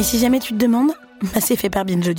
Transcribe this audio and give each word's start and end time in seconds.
Et 0.00 0.02
si 0.02 0.18
jamais 0.18 0.40
tu 0.40 0.54
te 0.54 0.58
demandes, 0.58 0.92
bah 1.20 1.42
c'est 1.42 1.56
fait 1.56 1.68
par 1.68 1.84
Binge. 1.84 2.14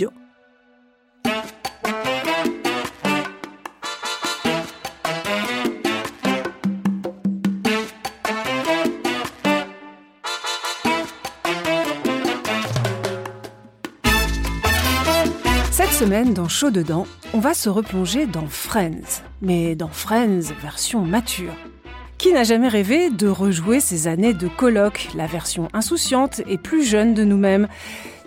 Cette 15.71 15.89
semaine, 15.89 16.35
dans 16.35 16.47
Chaud 16.47 16.69
dedans, 16.69 17.07
on 17.33 17.39
va 17.39 17.55
se 17.55 17.67
replonger 17.67 18.27
dans 18.27 18.45
Friends, 18.45 19.23
mais 19.41 19.73
dans 19.73 19.87
Friends 19.87 20.53
version 20.61 21.01
mature. 21.01 21.55
Qui 22.21 22.33
n'a 22.33 22.43
jamais 22.43 22.67
rêvé 22.67 23.09
de 23.09 23.27
rejouer 23.27 23.79
ces 23.79 24.07
années 24.07 24.35
de 24.35 24.47
colloque, 24.47 25.07
la 25.15 25.25
version 25.25 25.69
insouciante 25.73 26.41
et 26.45 26.59
plus 26.59 26.83
jeune 26.83 27.15
de 27.15 27.23
nous-mêmes 27.23 27.67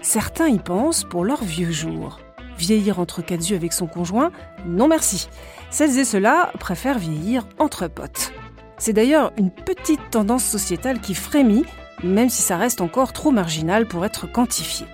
Certains 0.03 0.49
y 0.49 0.59
pensent 0.59 1.05
pour 1.05 1.25
leurs 1.25 1.45
vieux 1.45 1.71
jours. 1.71 2.19
Vieillir 2.59 2.99
entre 2.99 3.23
quatre 3.23 3.49
yeux 3.49 3.55
avec 3.55 3.73
son 3.73 3.87
conjoint? 3.87 4.33
Non 4.67 4.89
merci. 4.89 5.29
Celles 5.71 5.97
et 5.97 6.05
ceux-là 6.05 6.51
préfèrent 6.59 6.99
vieillir 6.99 7.47
entre 7.61 7.87
potes. 7.87 8.33
C'est 8.79 8.95
d'ailleurs 8.95 9.33
une 9.39 9.53
petite 9.53 10.11
tendance 10.11 10.45
sociétale 10.45 11.01
qui 11.01 11.15
frémit, 11.15 11.65
même 12.03 12.31
si 12.31 12.43
ça 12.43 12.57
reste 12.57 12.81
encore 12.81 13.13
trop 13.13 13.31
marginal 13.31 13.87
pour 13.87 14.05
être 14.05 14.27
quantifié. 14.27 14.87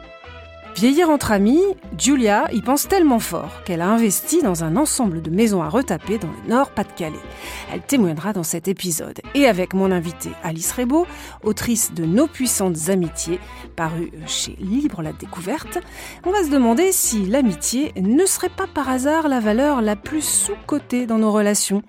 Vieillir 0.76 1.10
entre 1.10 1.32
amis, 1.32 1.62
Julia 1.98 2.48
y 2.52 2.62
pense 2.62 2.88
tellement 2.88 3.18
fort 3.18 3.62
qu'elle 3.64 3.82
a 3.82 3.88
investi 3.88 4.40
dans 4.40 4.64
un 4.64 4.76
ensemble 4.76 5.20
de 5.20 5.30
maisons 5.30 5.62
à 5.62 5.68
retaper 5.68 6.16
dans 6.18 6.28
le 6.28 6.48
Nord-Pas-de-Calais. 6.48 7.20
Elle 7.72 7.82
témoignera 7.82 8.32
dans 8.32 8.44
cet 8.44 8.66
épisode. 8.68 9.20
Et 9.34 9.46
avec 9.46 9.74
mon 9.74 9.90
invitée 9.90 10.30
Alice 10.42 10.72
Rebaud, 10.72 11.06
autrice 11.42 11.92
de 11.92 12.04
Nos 12.04 12.28
puissantes 12.28 12.88
amitiés, 12.88 13.40
paru 13.76 14.10
chez 14.26 14.56
Libre 14.58 15.02
la 15.02 15.12
Découverte, 15.12 15.78
on 16.24 16.30
va 16.30 16.44
se 16.44 16.50
demander 16.50 16.92
si 16.92 17.26
l'amitié 17.26 17.92
ne 18.00 18.24
serait 18.24 18.48
pas 18.48 18.66
par 18.66 18.88
hasard 18.88 19.28
la 19.28 19.40
valeur 19.40 19.82
la 19.82 19.96
plus 19.96 20.24
sous-cotée 20.24 21.04
dans 21.06 21.18
nos 21.18 21.32
relations. 21.32 21.82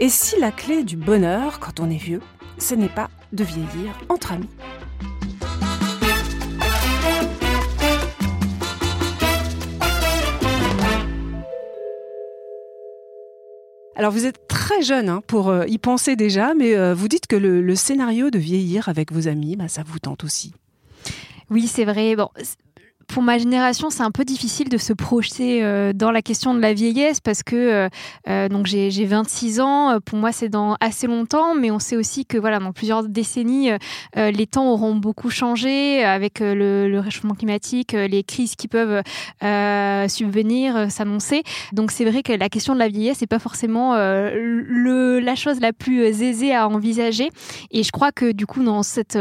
Et 0.00 0.08
si 0.08 0.40
la 0.40 0.50
clé 0.50 0.82
du 0.82 0.96
bonheur, 0.96 1.60
quand 1.60 1.78
on 1.78 1.90
est 1.90 1.96
vieux, 1.96 2.22
ce 2.58 2.74
n'est 2.74 2.88
pas 2.88 3.08
de 3.32 3.44
vieillir 3.44 3.92
entre 4.08 4.32
amis. 4.32 4.48
Alors 13.94 14.10
vous 14.10 14.24
êtes 14.24 14.48
très 14.48 14.82
jeune 14.82 15.08
hein, 15.08 15.22
pour 15.26 15.48
euh, 15.48 15.66
y 15.66 15.78
penser 15.78 16.16
déjà, 16.16 16.54
mais 16.54 16.74
euh, 16.76 16.94
vous 16.94 17.08
dites 17.08 17.26
que 17.26 17.36
le, 17.36 17.74
scénario 17.74 18.30
de 18.30 18.38
vieillir 18.38 18.88
avec 18.88 19.12
vos 19.12 19.28
amis, 19.28 19.56
bah, 19.56 19.68
ça 19.68 19.82
vous 19.84 19.98
tente 19.98 20.24
aussi. 20.24 20.54
Oui, 21.50 21.66
c'est 21.66 21.84
vrai. 21.84 22.16
Pour 23.12 23.22
ma 23.22 23.36
génération, 23.36 23.90
c'est 23.90 24.02
un 24.02 24.10
peu 24.10 24.24
difficile 24.24 24.70
de 24.70 24.78
se 24.78 24.94
projeter 24.94 25.62
euh, 25.62 25.92
dans 25.92 26.10
la 26.10 26.22
question 26.22 26.54
de 26.54 26.60
la 26.60 26.72
vieillesse 26.72 27.20
parce 27.20 27.42
que 27.42 27.56
euh, 27.56 27.88
euh 28.26 28.48
donc 28.48 28.66
j'ai 28.66 29.04
26 29.04 29.60
ans. 29.60 30.00
Pour 30.00 30.18
moi, 30.18 30.32
c'est 30.32 30.48
dans 30.48 30.76
assez 30.80 31.06
longtemps, 31.06 31.54
mais 31.54 31.70
on 31.70 31.78
sait 31.78 31.96
aussi 31.96 32.24
que 32.24 32.38
voilà, 32.38 32.58
dans 32.58 32.72
plusieurs 32.72 33.06
décennies, 33.06 33.70
euh, 33.70 34.30
les 34.30 34.46
temps 34.46 34.72
auront 34.72 34.94
beaucoup 34.94 35.28
changé 35.28 36.02
avec 36.02 36.40
le, 36.40 36.88
le, 36.88 37.00
réchauffement 37.00 37.34
climatique, 37.34 37.92
les 37.92 38.22
crises 38.22 38.56
qui 38.56 38.66
peuvent 38.66 39.02
subvenir, 40.08 40.90
s'annoncer. 40.90 41.42
Donc 41.72 41.90
c'est 41.90 42.04
vrai 42.04 42.22
que 42.22 42.32
la 42.32 42.48
question 42.48 42.72
de 42.72 42.78
la 42.78 42.88
vieillesse 42.88 43.20
n'est 43.20 43.26
pas 43.26 43.38
forcément 43.38 43.94
le, 43.94 45.20
la 45.20 45.34
chose 45.34 45.60
la 45.60 45.72
plus 45.72 46.02
aisée 46.02 46.54
à 46.54 46.66
envisager. 46.68 47.28
Et 47.70 47.82
je 47.82 47.90
crois 47.90 48.12
que 48.12 48.32
du 48.32 48.46
coup, 48.46 48.62
dans 48.62 48.82
cette 48.82 49.18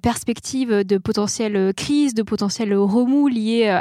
perspective 0.00 0.84
de 0.84 0.98
potentielle 0.98 1.72
crise, 1.76 2.14
de 2.14 2.22
potentiel 2.22 2.74
remous 2.74 3.25
liés 3.28 3.68
euh, 3.68 3.78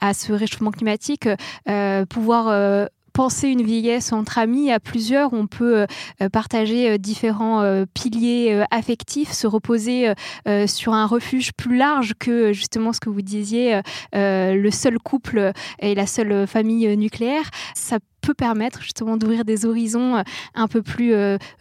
à, 0.00 0.14
ce 0.14 0.32
réchauffement 0.32 0.70
climatique, 0.70 1.28
euh, 1.68 2.04
pouvoir 2.06 2.48
euh, 2.48 2.86
penser 3.12 3.48
une 3.48 3.62
vieillesse 3.62 4.12
entre 4.12 4.38
amis 4.38 4.72
à 4.72 4.80
plusieurs, 4.80 5.32
on 5.32 5.46
peut 5.46 5.86
partager 6.32 6.98
différents 6.98 7.84
piliers 7.92 8.64
affectifs, 8.70 9.32
se 9.32 9.46
reposer 9.46 10.14
sur 10.66 10.94
un 10.94 11.04
refuge 11.04 11.52
plus 11.52 11.76
large 11.76 12.14
que 12.18 12.54
justement 12.54 12.94
ce 12.94 13.00
que 13.00 13.10
vous 13.10 13.20
disiez, 13.20 13.82
le 14.14 14.70
seul 14.70 14.98
couple 14.98 15.52
et 15.78 15.94
la 15.94 16.06
seule 16.06 16.46
famille 16.46 16.96
nucléaire. 16.96 17.50
Ça 17.74 17.98
peut 18.22 18.32
permettre 18.32 18.80
justement 18.80 19.18
d'ouvrir 19.18 19.44
des 19.44 19.66
horizons 19.66 20.24
un 20.54 20.68
peu 20.68 20.80
plus 20.80 21.12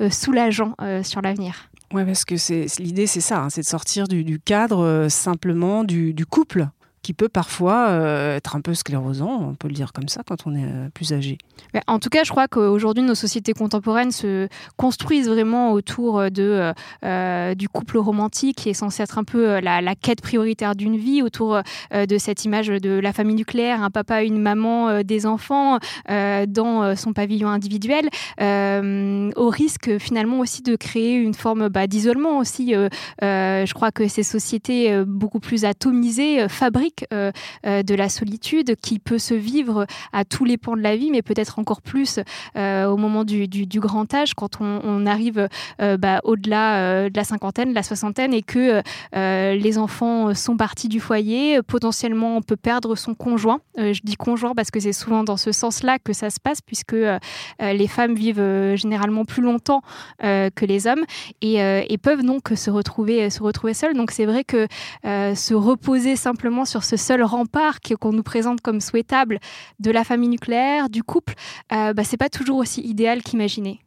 soulageants 0.09 0.75
sur 1.03 1.21
l'avenir. 1.21 1.69
Ouais, 1.93 2.05
parce 2.05 2.23
que 2.23 2.35
l'idée, 2.81 3.07
c'est 3.07 3.19
ça, 3.19 3.43
hein, 3.43 3.49
c'est 3.49 3.61
de 3.61 3.65
sortir 3.65 4.07
du, 4.07 4.39
cadre 4.39 5.07
simplement 5.09 5.83
du 5.83 6.25
couple 6.25 6.69
qui 7.01 7.13
peut 7.13 7.29
parfois 7.29 7.89
euh, 7.89 8.37
être 8.37 8.55
un 8.55 8.61
peu 8.61 8.73
sclérosant, 8.73 9.49
on 9.49 9.55
peut 9.55 9.67
le 9.67 9.73
dire 9.73 9.91
comme 9.93 10.07
ça, 10.07 10.21
quand 10.25 10.45
on 10.45 10.55
est 10.55 10.65
euh, 10.65 10.89
plus 10.93 11.13
âgé. 11.13 11.37
En 11.87 11.99
tout 11.99 12.09
cas, 12.09 12.23
je 12.23 12.29
crois 12.29 12.47
qu'aujourd'hui, 12.47 13.03
nos 13.03 13.15
sociétés 13.15 13.53
contemporaines 13.53 14.11
se 14.11 14.47
construisent 14.77 15.29
vraiment 15.29 15.71
autour 15.71 16.29
de, 16.29 16.73
euh, 17.03 17.55
du 17.55 17.69
couple 17.69 17.97
romantique, 17.97 18.57
qui 18.57 18.69
est 18.69 18.73
censé 18.73 19.01
être 19.01 19.17
un 19.17 19.23
peu 19.23 19.59
la, 19.59 19.81
la 19.81 19.95
quête 19.95 20.21
prioritaire 20.21 20.75
d'une 20.75 20.97
vie, 20.97 21.21
autour 21.21 21.61
de 21.91 22.17
cette 22.17 22.45
image 22.45 22.67
de 22.67 22.99
la 22.99 23.13
famille 23.13 23.35
nucléaire, 23.35 23.83
un 23.83 23.89
papa, 23.89 24.23
une 24.23 24.39
maman, 24.39 25.03
des 25.03 25.25
enfants, 25.25 25.79
dans 26.07 26.95
son 26.95 27.13
pavillon 27.13 27.49
individuel, 27.49 28.09
au 28.39 29.49
risque 29.49 29.97
finalement 29.97 30.39
aussi 30.39 30.61
de 30.61 30.75
créer 30.75 31.15
une 31.15 31.33
forme 31.33 31.69
bah, 31.69 31.87
d'isolement 31.87 32.37
aussi. 32.37 32.73
je 33.21 33.73
crois 33.73 33.91
que 33.91 34.07
ces 34.07 34.23
sociétés 34.23 35.03
beaucoup 35.05 35.39
plus 35.39 35.65
atomisées 35.65 36.47
fabriquent 36.49 36.90
euh, 37.13 37.31
euh, 37.65 37.83
de 37.83 37.95
la 37.95 38.09
solitude 38.09 38.75
qui 38.81 38.99
peut 38.99 39.17
se 39.17 39.33
vivre 39.33 39.85
à 40.13 40.25
tous 40.25 40.45
les 40.45 40.57
pans 40.57 40.75
de 40.75 40.81
la 40.81 40.95
vie, 40.95 41.11
mais 41.11 41.21
peut-être 41.21 41.59
encore 41.59 41.81
plus 41.81 42.19
euh, 42.55 42.85
au 42.85 42.97
moment 42.97 43.23
du, 43.23 43.47
grand 43.79 44.13
âge, 44.13 44.33
quand 44.33 44.59
on, 44.61 45.05
arrive 45.05 45.47
bah, 45.79 46.19
au-delà 46.23 47.09
de 47.09 47.15
la 47.15 47.23
cinquantaine, 47.23 47.69
de 47.69 47.75
la 47.75 47.83
soixantaine, 47.83 48.33
et 48.33 48.43
que 48.43 48.81
les 49.13 49.77
enfants 49.77 50.35
sont 50.35 50.55
partis 50.57 50.87
du 50.87 50.99
foyer. 50.99 51.61
Potentiellement, 51.63 52.37
on 52.37 52.41
peut 52.41 52.55
perdre 52.55 52.95
son 52.95 53.15
conjoint. 53.15 53.61
je 53.77 53.99
dis 54.03 54.15
conjoint 54.15 54.53
parce 54.53 54.69
que 54.69 54.79
c'est 54.79 54.93
souvent 54.93 55.23
dans 55.23 55.37
ce 55.37 55.51
sens-là 55.51 55.97
que 55.97 56.13
ça 56.13 56.29
se 56.29 56.39
passe, 56.39 56.61
puisque 56.61 56.95
les 57.59 57.87
femmes 57.87 58.13
vivent 58.13 58.75
généralement 58.75 59.25
plus 59.25 59.41
longtemps 59.41 59.81
que 60.21 60.65
les 60.65 60.85
hommes 60.85 61.05
et, 61.41 61.97
peuvent 62.01 62.23
donc 62.23 62.49
se 62.55 62.69
retrouver, 62.69 63.29
se 63.29 63.41
retrouver 63.41 63.73
seules. 63.73 63.95
Donc 63.95 64.11
c'est 64.11 64.25
vrai 64.25 64.43
que 64.43 64.67
se 65.03 65.53
reposer 65.53 66.15
simplement 66.15 66.65
sur 66.65 66.80
ce 66.83 66.97
seul 66.97 67.23
rempart 67.23 67.79
qu'on 67.81 68.13
nous 68.13 68.23
présente 68.23 68.61
comme 68.61 68.81
souhaitable 68.81 69.39
de 69.79 69.91
la 69.91 70.03
famille 70.03 70.29
nucléaire, 70.29 70.89
du 70.89 71.03
couple, 71.03 71.33
euh, 71.71 71.93
bah, 71.93 72.03
c'est 72.03 72.17
pas 72.17 72.29
toujours 72.29 72.57
aussi 72.57 72.81
idéal 72.81 73.23
qu'imaginé. 73.23 73.79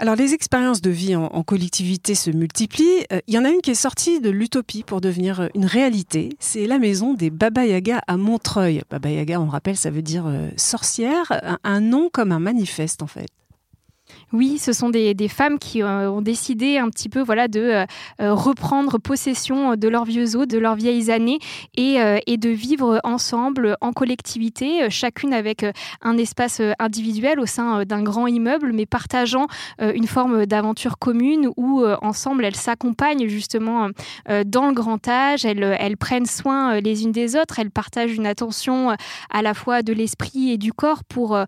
Alors 0.00 0.14
les 0.14 0.32
expériences 0.32 0.80
de 0.80 0.90
vie 0.90 1.16
en, 1.16 1.42
collectivité 1.42 2.14
se 2.14 2.30
multiplient. 2.30 3.04
Euh, 3.12 3.18
il 3.26 3.34
y 3.34 3.38
en 3.38 3.44
a 3.44 3.48
une 3.48 3.60
qui 3.60 3.72
est 3.72 3.74
sortie 3.74 4.20
de 4.20 4.30
l'utopie 4.30 4.84
pour 4.84 5.00
devenir 5.00 5.40
euh, 5.40 5.48
une 5.56 5.66
réalité. 5.66 6.30
C'est 6.38 6.66
la 6.66 6.78
maison 6.78 7.14
des 7.14 7.30
Baba 7.30 7.66
Yaga 7.66 8.00
à 8.06 8.16
Montreuil. 8.16 8.82
Baba 8.90 9.10
Yaga, 9.10 9.40
on 9.40 9.48
rappelle, 9.48 9.76
ça 9.76 9.90
veut 9.90 10.02
dire 10.02 10.26
euh, 10.26 10.50
sorcière, 10.56 11.58
un 11.64 11.80
nom 11.80 12.10
comme 12.12 12.30
un 12.30 12.38
manifeste 12.38 13.02
en 13.02 13.08
fait. 13.08 13.26
Oui, 14.32 14.58
ce 14.58 14.74
sont 14.74 14.90
des, 14.90 15.14
femmes 15.28 15.58
qui 15.58 15.82
euh, 15.82 16.10
ont 16.10 16.20
décidé 16.20 16.76
un 16.78 16.90
petit 16.90 17.08
peu 17.08 17.22
voilà, 17.22 17.48
de 17.48 17.60
euh, 17.60 17.86
euh 18.20 18.34
reprendre 18.34 18.98
possession 18.98 19.74
de 19.74 19.88
leurs 19.88 20.04
vieux 20.04 20.36
os, 20.36 20.46
de 20.46 20.58
leurs 20.58 20.74
vieilles 20.74 21.10
années 21.10 21.38
et, 21.76 21.96
et 22.26 22.36
de 22.36 22.48
vivre 22.48 23.00
ensemble 23.04 23.76
en 23.80 23.92
collectivité, 23.92 24.90
chacune 24.90 25.32
avec 25.32 25.64
un 26.02 26.16
espace 26.18 26.60
individuel 26.78 27.40
au 27.40 27.46
sein 27.46 27.84
d'un 27.84 28.02
grand 28.02 28.26
immeuble, 28.26 28.72
mais 28.72 28.86
partageant 28.86 29.46
une 29.80 30.06
forme 30.06 30.46
d'aventure 30.46 30.98
commune 30.98 31.50
où 31.56 31.84
ensemble 32.02 32.44
elles 32.44 32.56
s'accompagnent 32.56 33.28
justement 33.28 33.88
dans 34.46 34.68
le 34.68 34.74
grand 34.74 35.06
âge, 35.08 35.44
elles, 35.44 35.76
elles 35.78 35.96
prennent 35.96 36.26
soin 36.26 36.80
les 36.80 37.04
unes 37.04 37.12
des 37.12 37.36
autres, 37.36 37.58
elles 37.58 37.70
partagent 37.70 38.14
une 38.14 38.26
attention 38.26 38.96
à 39.30 39.42
la 39.42 39.54
fois 39.54 39.82
de 39.82 39.92
l'esprit 39.92 40.50
et 40.50 40.58
du 40.58 40.72
corps 40.72 41.04
pour 41.04 41.38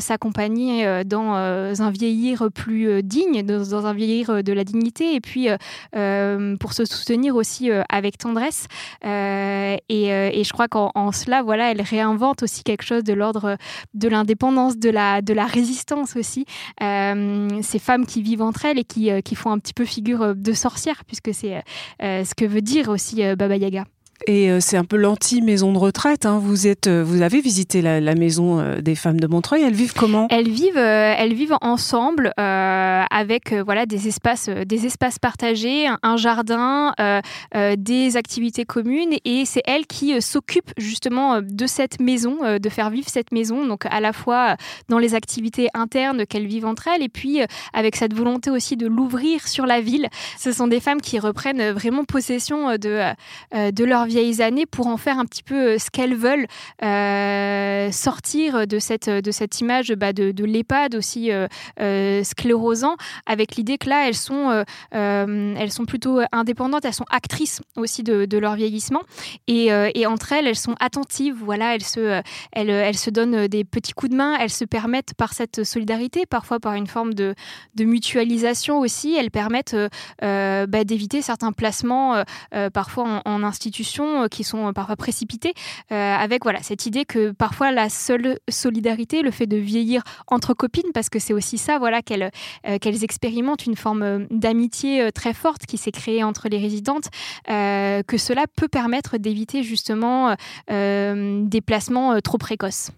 s'accompagner 0.00 1.04
dans 1.04 1.34
un 1.34 1.90
vieillir 1.90 2.27
plus 2.54 2.88
euh, 2.88 3.02
digne, 3.02 3.42
dans, 3.42 3.86
un 3.86 3.92
vieillir 3.92 4.30
euh, 4.30 4.42
de 4.42 4.52
la 4.52 4.64
dignité, 4.64 5.14
et 5.14 5.20
puis 5.20 5.48
euh, 5.96 6.56
pour 6.56 6.72
se 6.72 6.84
soutenir 6.84 7.36
aussi 7.36 7.70
avec 7.88 8.18
tendresse. 8.18 8.66
Et, 9.04 9.78
et, 9.88 10.44
je 10.44 10.52
crois 10.52 10.68
qu'en 10.68 11.12
cela, 11.12 11.42
voilà, 11.42 11.70
elle 11.70 11.80
réinvente 11.80 12.42
aussi 12.42 12.62
quelque 12.62 12.82
chose 12.82 13.04
de 13.04 13.12
l'ordre 13.12 13.56
de 13.94 14.08
l'indépendance, 14.08 14.78
de 14.78 14.90
la, 14.90 15.22
de 15.22 15.32
la 15.32 15.46
résistance 15.46 16.16
aussi. 16.16 16.44
ces 16.80 17.78
femmes 17.78 18.06
qui 18.06 18.22
vivent 18.22 18.42
entre 18.42 18.64
elles 18.64 18.78
et 18.78 18.84
qui, 18.84 19.10
qui 19.22 19.34
font 19.34 19.50
un 19.50 19.58
petit 19.58 19.74
peu 19.74 19.84
figure 19.84 20.34
de 20.34 20.52
sorcière, 20.52 21.04
puisque 21.04 21.34
c'est 21.34 21.62
ce 22.00 22.34
que 22.34 22.44
veut 22.44 22.62
dire 22.62 22.88
aussi 22.88 23.22
Baba 23.36 23.56
Yaga. 23.56 23.84
Et 24.26 24.50
euh, 24.50 24.58
c'est 24.60 24.76
un 24.76 24.84
peu 24.84 24.96
l'anti-maison 24.96 25.72
de 25.72 25.78
retraite. 25.78 26.26
Hein. 26.26 26.38
Vous, 26.42 26.66
êtes, 26.66 26.86
euh, 26.86 27.04
vous 27.04 27.22
avez 27.22 27.40
visité 27.40 27.80
la, 27.80 28.14
maison 28.14 28.58
euh, 28.58 28.80
des 28.80 28.94
femmes 28.94 29.20
de 29.20 29.26
Montreuil. 29.26 29.62
Elles 29.62 29.74
vivent 29.74 29.94
comment? 29.94 30.26
Elles 30.30 30.50
vivent, 30.50 30.76
elles 30.76 31.34
vivent 31.34 31.56
ensemble 31.60 32.32
avec 32.36 33.52
voilà, 33.52 33.86
des, 33.86 34.08
espaces, 34.08 34.48
des 34.48 34.86
espaces 34.86 35.18
partagés, 35.18 35.86
un, 36.02 36.16
jardin, 36.16 36.92
des 37.76 38.16
activités 38.16 38.64
communes. 38.64 39.14
Et 39.24 39.44
c'est 39.44 39.62
elles 39.66 39.86
qui 39.86 40.20
s'occupent 40.20 40.72
justement 40.76 41.40
de 41.42 41.66
cette 41.66 42.00
maison, 42.00 42.58
de 42.58 42.68
faire 42.68 42.90
vivre 42.90 43.08
cette 43.08 43.32
maison. 43.32 43.66
Donc 43.66 43.86
à 43.86 44.00
la 44.00 44.12
fois 44.12 44.56
dans 44.88 44.98
les 44.98 45.14
activités 45.14 45.68
internes 45.74 46.26
qu'elles 46.26 46.46
vivent 46.46 46.66
entre 46.66 46.88
elles 46.88 47.02
et 47.02 47.08
puis 47.08 47.40
avec 47.72 47.96
cette 47.96 48.14
volonté 48.14 48.50
aussi 48.50 48.76
de 48.76 48.86
l'ouvrir 48.86 49.46
sur 49.46 49.66
la 49.66 49.80
ville. 49.80 50.08
Ce 50.38 50.52
sont 50.52 50.66
des 50.66 50.80
femmes 50.80 51.00
qui 51.00 51.18
reprennent 51.18 51.70
vraiment 51.70 52.04
possession 52.04 52.76
de, 52.76 53.12
de 53.52 53.84
leur 53.84 54.07
vieilles 54.08 54.42
années 54.42 54.66
pour 54.66 54.88
en 54.88 54.96
faire 54.96 55.18
un 55.18 55.24
petit 55.24 55.42
peu 55.42 55.54
euh, 55.54 55.78
ce 55.78 55.90
qu'elles 55.90 56.16
veulent, 56.16 56.46
euh, 56.82 57.92
sortir 57.92 58.66
de 58.66 58.78
cette, 58.78 59.08
de 59.08 59.30
cette 59.30 59.60
image 59.60 59.92
bah, 59.92 60.12
de, 60.12 60.32
de 60.32 60.44
l'EHPAD 60.44 60.94
aussi 60.94 61.30
euh, 61.30 62.24
sclérosant, 62.24 62.96
avec 63.26 63.56
l'idée 63.56 63.78
que 63.78 63.88
là, 63.88 64.08
elles 64.08 64.14
sont, 64.14 64.64
elles 64.90 65.70
sont 65.70 65.84
plutôt 65.84 66.20
indépendantes, 66.32 66.84
elles 66.84 66.94
sont 66.94 67.06
actrices 67.10 67.60
aussi 67.76 68.02
de, 68.02 68.24
de 68.24 68.38
leur 68.38 68.54
vieillissement. 68.54 69.02
Et, 69.46 69.70
entre 70.06 70.32
elles, 70.32 70.46
elles 70.46 70.56
sont 70.56 70.74
attentives, 70.80 71.36
voilà, 71.42 71.74
elles 71.74 71.84
se, 71.84 72.22
elles, 72.52 72.70
elles 72.70 72.96
se 72.96 73.10
donnent 73.10 73.46
des 73.46 73.64
petits 73.64 73.92
coups 73.92 74.10
de 74.10 74.16
main, 74.16 74.36
elles 74.40 74.50
se 74.50 74.64
permettent 74.64 75.14
par 75.14 75.34
cette 75.34 75.64
solidarité, 75.64 76.24
parfois 76.26 76.58
par 76.60 76.74
une 76.74 76.86
forme 76.86 77.14
de, 77.14 77.34
de 77.74 77.84
mutualisation 77.84 78.78
aussi, 78.78 79.14
elles 79.14 79.30
permettent 79.30 79.76
bah, 80.22 80.84
d'éviter 80.84 81.22
certains 81.22 81.52
placements, 81.52 82.22
parfois 82.72 83.22
en 83.24 83.42
institution 83.42 83.97
euh, 84.04 84.28
qui 84.28 84.44
sont 84.44 84.68
euh, 84.68 84.72
parfois 84.72 84.96
précipitées, 84.96 85.54
euh, 85.92 86.14
avec 86.16 86.42
voilà 86.42 86.62
cette 86.62 86.86
idée 86.86 87.04
que 87.04 87.32
parfois 87.32 87.72
la 87.72 87.88
seule 87.88 88.38
solidarité, 88.48 89.22
le 89.22 89.30
fait 89.30 89.46
de 89.46 89.56
vieillir 89.56 90.02
entre 90.26 90.54
copines, 90.54 90.90
parce 90.94 91.08
que 91.08 91.18
c'est 91.18 91.32
aussi 91.32 91.58
ça, 91.58 91.78
voilà 91.78 92.02
qu'elles 92.02 92.30
qu'elles 92.80 93.04
expérimentent 93.04 93.66
une 93.66 93.76
forme 93.76 94.26
d'amitié 94.30 95.10
très 95.12 95.32
forte 95.32 95.66
qui 95.66 95.78
s'est 95.78 95.90
créée 95.90 96.22
entre 96.22 96.48
les 96.48 96.58
résidentes, 96.58 97.08
que 97.46 98.16
cela 98.16 98.44
peut 98.56 98.68
permettre 98.68 99.18
d'éviter 99.18 99.62
justement 99.62 100.34
des 100.68 101.60
placements 101.64 102.20
trop 102.20 102.38
précoces. 102.38 102.90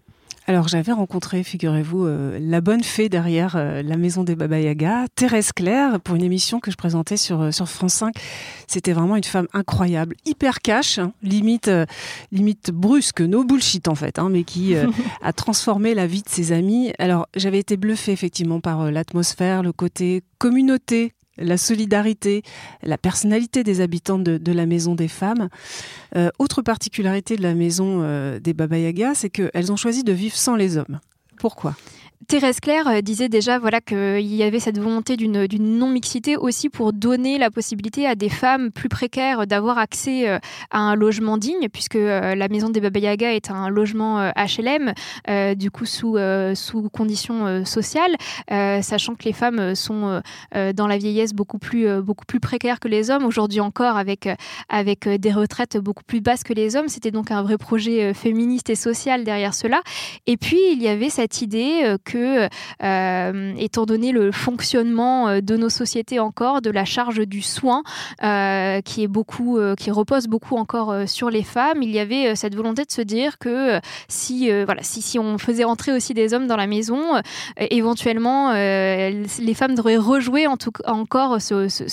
Alors 0.47 0.67
j'avais 0.67 0.91
rencontré, 0.91 1.43
figurez-vous, 1.43 2.05
euh, 2.05 2.39
la 2.41 2.61
bonne 2.61 2.83
fée 2.83 3.09
derrière 3.09 3.55
euh, 3.55 3.83
la 3.83 3.95
maison 3.95 4.23
des 4.23 4.35
Baba 4.35 4.59
Yaga, 4.59 5.05
Thérèse 5.13 5.51
Claire, 5.51 5.99
pour 6.01 6.15
une 6.15 6.23
émission 6.23 6.59
que 6.59 6.71
je 6.71 6.77
présentais 6.77 7.15
sur, 7.15 7.41
euh, 7.41 7.51
sur 7.51 7.69
France 7.69 7.93
5. 7.93 8.15
C'était 8.65 8.93
vraiment 8.93 9.15
une 9.15 9.23
femme 9.23 9.47
incroyable, 9.53 10.15
hyper 10.25 10.61
cash, 10.61 10.97
hein, 10.97 11.13
limite, 11.21 11.69
limite 12.31 12.71
brusque, 12.71 13.21
no 13.21 13.43
bullshit 13.43 13.87
en 13.87 13.95
fait, 13.95 14.17
hein, 14.17 14.29
mais 14.29 14.43
qui 14.43 14.73
a 15.21 15.33
transformé 15.33 15.93
la 15.93 16.07
vie 16.07 16.23
de 16.23 16.29
ses 16.29 16.51
amis. 16.53 16.91
Alors 16.97 17.27
j'avais 17.35 17.59
été 17.59 17.77
bluffée 17.77 18.11
effectivement 18.11 18.59
par 18.59 18.91
l'atmosphère, 18.91 19.61
le 19.61 19.73
côté 19.73 20.23
communauté 20.39 21.13
la 21.41 21.57
solidarité, 21.57 22.43
la 22.83 22.97
personnalité 22.97 23.63
des 23.63 23.81
habitants 23.81 24.19
de, 24.19 24.51
la 24.51 24.65
maison 24.65 24.95
des 24.95 25.07
femmes. 25.07 25.49
Euh, 26.15 26.29
autre 26.39 26.61
particularité 26.61 27.35
de 27.35 27.41
la 27.41 27.53
maison 27.53 28.01
euh, 28.01 28.39
des 28.39 28.53
Baba 28.53 28.77
Yaga, 28.77 29.13
c'est 29.15 29.29
qu'elles 29.29 29.71
ont 29.71 29.77
choisi 29.77 30.03
de 30.03 30.11
vivre 30.11 30.35
sans 30.35 30.55
les 30.55 30.77
hommes. 30.77 30.99
Pourquoi? 31.37 31.75
Thérèse 32.27 32.59
Claire 32.59 32.87
euh, 32.87 33.01
disait 33.01 33.29
déjà 33.29 33.57
voilà 33.57 33.81
qu'il 33.81 34.33
y 34.33 34.43
avait 34.43 34.59
cette 34.59 34.79
volonté 34.79 35.17
d'une 35.17 35.47
non-mixité 35.77 36.37
aussi 36.37 36.69
pour 36.69 36.93
donner 36.93 37.37
la 37.37 37.49
possibilité 37.49 38.05
à 38.05 38.15
des 38.15 38.29
femmes 38.29 38.71
plus 38.71 38.89
précaires 38.89 39.47
d'avoir 39.47 39.77
accès 39.77 40.29
euh, 40.29 40.37
à 40.69 40.79
un 40.79 40.95
logement 40.95 41.37
digne, 41.37 41.67
puisque 41.69 41.95
euh, 41.95 42.35
la 42.35 42.47
maison 42.47 42.69
des 42.69 42.79
Baba 42.79 42.99
Yaga 42.99 43.33
est 43.33 43.49
un 43.49 43.69
logement 43.69 44.31
HLM, 44.35 44.93
du 45.55 45.71
coup 45.71 45.85
sous, 45.85 46.17
sous 46.55 46.89
conditions 46.89 47.65
sociales, 47.65 48.15
sachant 48.49 49.15
que 49.15 49.23
les 49.23 49.33
femmes 49.33 49.75
sont 49.75 50.21
dans 50.53 50.87
la 50.87 50.97
vieillesse 50.97 51.33
beaucoup 51.33 51.59
plus, 51.59 52.01
beaucoup 52.01 52.25
plus 52.25 52.39
précaires 52.39 52.79
que 52.79 52.87
les 52.87 53.09
hommes, 53.09 53.25
aujourd'hui 53.25 53.59
encore 53.59 53.97
avec, 53.97 54.27
avec 54.69 55.07
des 55.07 55.31
retraites 55.31 55.77
beaucoup 55.77 56.03
plus 56.03 56.21
basses 56.21 56.43
que 56.43 56.53
les 56.53 56.75
hommes. 56.75 56.87
C'était 56.87 57.11
donc 57.11 57.31
un 57.31 57.41
vrai 57.41 57.57
projet 57.57 58.13
féministe 58.13 58.69
et 58.69 58.75
social 58.75 59.23
derrière 59.23 59.53
cela. 59.53 59.81
Et 60.27 60.37
puis 60.37 60.59
il 60.71 60.81
y 60.81 60.87
avait 60.87 61.09
cette 61.09 61.41
idée 61.41 61.95
que 62.03 62.10
que, 62.11 62.49
euh, 62.83 63.53
étant 63.57 63.85
donné 63.85 64.11
le 64.11 64.31
fonctionnement 64.31 65.29
euh, 65.29 65.41
de 65.41 65.55
nos 65.55 65.69
sociétés 65.69 66.19
encore, 66.19 66.61
de 66.61 66.69
la 66.69 66.83
charge 66.83 67.25
du 67.25 67.41
soin 67.41 67.83
euh, 68.23 68.81
qui 68.81 69.03
est 69.03 69.07
beaucoup, 69.07 69.59
qui 69.77 69.91
repose 69.91 70.27
beaucoup 70.27 70.55
encore 70.55 71.07
sur 71.07 71.29
les 71.29 71.43
femmes, 71.43 71.81
il 71.81 71.91
y 71.91 71.99
avait 71.99 72.35
cette 72.35 72.55
volonté 72.55 72.83
de 72.83 72.91
se 72.91 73.01
dire 73.01 73.37
que 73.37 73.79
si, 74.07 74.49
voilà, 74.63 74.81
si, 74.83 75.01
si 75.01 75.19
on 75.19 75.37
faisait 75.37 75.63
entrer 75.63 75.91
aussi 75.91 76.13
des 76.13 76.33
hommes 76.33 76.47
dans 76.47 76.55
la 76.55 76.67
maison, 76.67 77.21
éventuellement 77.57 78.53
les 78.53 79.53
femmes 79.55 79.75
devraient 79.75 79.97
rejouer 79.97 80.47
en 80.47 80.57
tout, 80.57 80.71
encore 80.85 81.41
ce, 81.41 81.67
ce, 81.67 81.83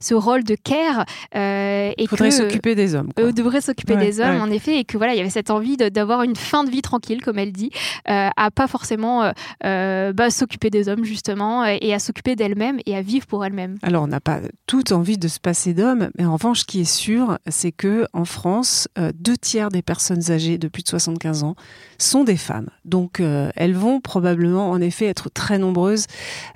ce, 0.00 0.14
rôle 0.14 0.44
de 0.44 0.54
care. 0.54 1.04
et 1.34 1.94
il 1.98 2.08
faudrait 2.08 2.30
s'occuper 2.30 2.74
des 2.74 2.94
hommes. 2.94 3.12
Quoi. 3.14 3.32
devraient 3.32 3.60
s'occuper 3.60 3.96
des 3.96 4.20
hommes, 4.20 4.40
en 4.40 4.50
effet, 4.50 4.78
et 4.78 4.84
que 4.84 4.96
voilà, 4.96 5.14
il 5.14 5.18
y 5.18 5.20
avait 5.20 5.30
cette 5.30 5.50
envie 5.50 5.76
d'avoir 5.76 6.22
une 6.22 6.36
fin 6.36 6.64
de 6.64 6.70
vie 6.70 6.82
tranquille, 6.82 7.22
comme 7.22 7.38
elle 7.38 7.52
dit, 7.52 7.70
à 8.06 8.50
pas 8.50 8.66
forcément 8.66 9.32
euh, 9.66 10.12
bah, 10.12 10.30
s'occuper 10.30 10.70
des 10.70 10.88
hommes 10.88 11.04
justement 11.04 11.64
et 11.64 11.92
à 11.92 11.98
s'occuper 11.98 12.36
d'elles-mêmes 12.36 12.78
et 12.86 12.96
à 12.96 13.02
vivre 13.02 13.26
pour 13.26 13.44
elles-mêmes. 13.44 13.76
Alors 13.82 14.04
on 14.04 14.06
n'a 14.06 14.20
pas 14.20 14.40
toute 14.66 14.92
envie 14.92 15.18
de 15.18 15.28
se 15.28 15.40
passer 15.40 15.74
d'hommes, 15.74 16.10
mais 16.18 16.24
en 16.24 16.34
revanche, 16.34 16.60
ce 16.60 16.64
qui 16.64 16.80
est 16.80 16.84
sûr, 16.84 17.38
c'est 17.48 17.72
que 17.72 18.06
en 18.12 18.24
France, 18.24 18.88
euh, 18.98 19.12
deux 19.18 19.36
tiers 19.36 19.70
des 19.70 19.82
personnes 19.82 20.30
âgées 20.30 20.58
de 20.58 20.68
plus 20.68 20.82
de 20.82 20.88
75 20.88 21.42
ans 21.42 21.56
sont 21.98 22.24
des 22.24 22.36
femmes. 22.36 22.68
Donc 22.84 23.20
euh, 23.20 23.50
elles 23.56 23.74
vont 23.74 24.00
probablement 24.00 24.70
en 24.70 24.80
effet 24.80 25.06
être 25.06 25.30
très 25.30 25.58
nombreuses 25.58 26.06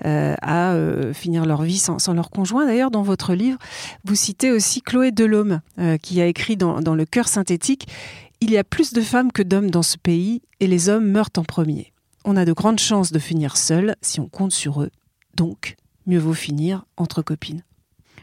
à 0.03 0.75
finir 1.13 1.47
leur 1.47 1.63
vie 1.63 1.79
sans, 1.79 2.13
leur 2.13 2.31
conjoint. 2.31 2.67
D'ailleurs, 2.67 2.91
dans 2.91 3.03
votre 3.03 3.35
livre, 3.35 3.59
vous 4.05 4.15
citez 4.15 4.51
aussi 4.51 4.83
Chloé 4.83 5.11
Delhomme, 5.11 5.61
qui 6.03 6.21
a 6.21 6.27
écrit 6.27 6.57
dans, 6.57 6.81
dans 6.81 6.95
Le 6.95 7.05
cœur 7.05 7.29
synthétique 7.29 7.87
il 8.41 8.51
y 8.51 8.59
a 8.59 8.65
plus 8.65 8.93
de 8.93 9.01
femmes 9.03 9.33
que 9.33 9.43
d'hommes 9.43 9.71
dans 9.71 9.83
ce 9.83 9.99
pays 9.99 10.43
et 10.61 10.67
les 10.67 10.89
hommes 10.89 11.07
meurent 11.11 11.31
en 11.37 11.45
premier 11.45 11.93
on 12.25 12.37
a 12.37 12.45
de 12.45 12.53
grandes 12.53 12.79
chances 12.79 13.13
de 13.13 13.19
finir 13.19 13.57
seul 13.57 13.97
si 14.03 14.21
on 14.21 14.29
compte 14.29 14.53
sur 14.53 14.83
eux. 14.83 14.91
Donc, 15.35 15.77
mieux 16.07 16.19
vaut 16.19 16.35
finir 16.35 16.85
entre 16.97 17.23
copines. 17.23 17.63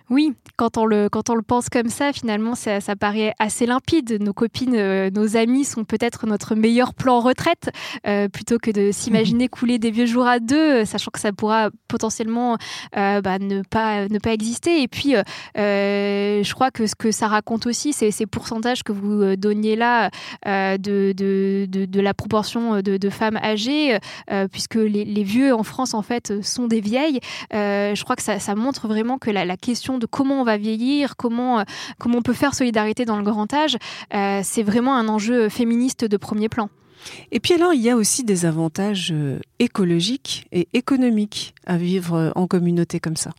Oui, 0.09 0.33
quand 0.56 0.77
on 0.77 0.86
le, 0.86 1.09
quand 1.09 1.30
on 1.30 1.36
le 1.36 1.42
pense 1.42 1.68
comme 1.68 1.89
ça, 1.89 2.13
finalement, 2.13 2.56
ça, 2.56 2.80
paraît 2.98 3.33
assez 3.39 3.65
limpide. 3.65 4.21
Nos 4.21 4.33
copines, 4.33 4.75
euh, 4.75 5.09
nos 5.12 5.36
amis 5.36 5.65
sont 5.65 5.83
peut-être 5.83 6.25
notre 6.25 6.56
meilleur 6.56 6.94
plan 6.94 7.19
retraite, 7.19 7.69
euh, 8.07 8.30
plutôt 8.30 8.57
que 8.57 8.71
de 8.71 8.92
s'imaginer 8.94 9.50
couler 9.50 9.80
des 9.80 9.92
vieux 9.92 10.06
jours 10.06 10.25
à 10.25 10.39
deux, 10.39 10.86
sachant 10.86 11.12
que 11.12 11.19
ça 11.19 11.33
pourra 11.33 11.69
potentiellement 11.89 12.57
euh, 12.95 13.19
bah, 13.21 13.38
ne, 13.38 13.63
pas, 13.63 14.07
ne 14.07 14.18
pas 14.18 14.31
exister. 14.31 14.81
Et 14.81 14.88
puis, 14.88 15.13
je 15.56 16.54
crois 16.54 16.71
que 16.71 16.88
ce 16.88 16.95
que 16.95 17.12
ça 17.12 17.27
raconte 17.27 17.68
aussi, 17.68 17.92
c'est 17.92 18.12
ces 18.12 18.26
pourcentages 18.26 18.83
que 18.83 18.94
vous 18.94 19.35
donniez 19.35 19.76
là 19.76 20.09
de, 20.45 21.11
de, 21.11 21.66
de, 21.68 22.02
la 22.02 22.14
proportion 22.14 22.81
de, 22.81 23.09
femmes 23.09 23.37
âgées, 23.37 23.97
puisque 24.52 24.76
les, 24.76 25.04
les, 25.04 25.23
vieux 25.23 25.54
en 25.54 25.64
France, 25.64 25.94
en 25.94 26.02
fait, 26.02 26.42
sont 26.42 26.68
des 26.68 26.81
vieilles. 26.81 27.19
je 27.52 28.04
crois 28.04 28.16
que 28.16 28.21
ça, 28.21 28.40
ça 28.40 28.56
montre 28.56 28.87
vraiment 28.87 29.18
que 29.18 29.30
la, 29.30 29.44
la 29.44 29.57
question 29.57 29.96
de 29.97 30.06
comment 30.06 30.42
on 30.42 30.44
va 30.44 30.57
vieillir, 30.57 31.16
comment, 31.16 31.59
euh, 31.59 31.63
comment 31.99 32.19
on 32.19 32.21
peut 32.21 32.33
faire 32.33 32.54
solidarité 32.54 33.06
dans 33.06 33.18
le 33.18 33.23
grand 33.23 33.51
âge, 33.54 33.77
euh, 34.13 34.42
c'est 34.44 34.63
vraiment 34.63 34.95
un 34.95 35.07
enjeu 35.07 35.49
féministe 35.49 36.06
de 36.06 36.18
premier 36.18 36.49
plan. 36.49 36.69
Et 37.31 37.39
puis 37.39 37.54
alors, 37.54 37.73
il 37.73 37.81
y 37.81 37.89
a 37.89 37.95
aussi 37.95 38.23
des 38.23 38.45
avantages 38.45 39.11
euh, 39.13 39.39
écologiques 39.59 40.47
et 40.51 40.68
économiques 40.73 41.54
à 41.66 41.77
vivre 41.77 42.31
en 42.35 42.47
communauté 42.47 42.99
comme 42.99 43.16
ça. 43.16 43.31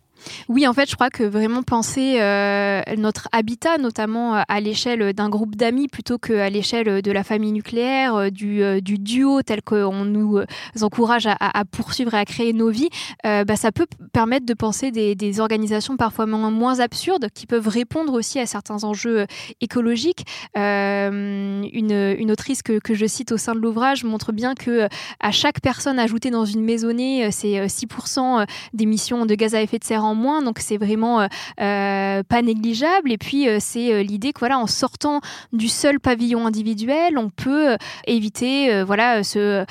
Oui, 0.49 0.67
en 0.67 0.73
fait, 0.73 0.89
je 0.91 0.95
crois 0.95 1.11
que 1.11 1.23
vraiment 1.23 1.63
penser 1.63 2.17
euh, 2.21 2.83
notre 2.97 3.29
habitat, 3.33 3.79
notamment 3.79 4.37
euh, 4.37 4.43
à 4.49 4.61
l'échelle 4.61 5.13
d'un 5.13 5.29
groupe 5.29 5.57
d'amis 5.57 5.89
plutôt 5.89 6.19
qu'à 6.19 6.51
l'échelle 6.51 7.03
de 7.03 7.13
la 7.13 7.25
famille 7.25 7.53
nucléaire, 7.53 8.15
euh, 8.15 8.31
du, 8.31 8.99
duo 8.99 9.43
tel 9.43 9.63
qu'on 9.63 10.05
nous 10.05 10.41
encourage 10.81 11.27
à, 11.27 11.65
poursuivre 11.65 12.15
et 12.15 12.19
à 12.19 12.25
créer 12.25 12.53
nos 12.53 12.71
vies, 12.71 12.89
bah, 13.25 13.57
ça 13.57 13.73
peut 13.73 13.87
permettre 14.13 14.47
de 14.47 14.55
penser 14.55 14.91
des, 14.91 15.41
organisations 15.41 15.97
parfois 15.97 16.27
moins, 16.27 16.81
absurdes 16.81 17.29
qui 17.35 17.47
peuvent 17.47 17.69
répondre 17.69 18.13
aussi 18.13 18.39
à 18.39 18.47
certains 18.47 18.85
enjeux 18.85 19.27
écologiques. 19.61 20.25
Une, 20.57 22.31
autrice 22.31 22.63
que, 22.63 22.95
je 22.95 23.07
cite 23.07 23.33
au 23.33 23.37
sein 23.37 23.55
de 23.55 23.61
l'ouvrage 23.61 24.05
montre 24.05 24.33
bien 24.33 24.55
que 24.55 24.89
à 25.21 25.31
chaque 25.31 25.61
personne 25.61 25.99
ajoutée 25.99 26.31
dans 26.31 26.45
une 26.45 26.63
maisonnée, 26.63 27.31
c'est 27.31 27.67
6% 27.67 28.47
d'émissions 28.73 29.27
de 29.27 29.35
gaz 29.35 29.55
à 29.55 29.63
effet 29.63 29.79
de 29.79 29.85
serre 29.85 30.05
moins, 30.15 30.43
donc 30.43 30.59
c'est 30.59 30.77
vraiment 30.77 31.27
pas 31.57 32.43
négligeable. 32.43 33.13
Et 33.13 33.19
puis 33.19 33.47
c'est 33.61 34.03
l'idée 34.03 34.33
que 34.33 34.41
voilà, 34.41 34.59
en 34.59 34.67
sortant 34.67 35.21
du 35.53 35.69
seul 35.69 36.01
pavillon 36.01 36.47
individuel, 36.47 37.19
on 37.19 37.31
peut 37.31 37.77
éviter 38.07 38.83
voilà 38.85 39.23
ce, 39.23 39.65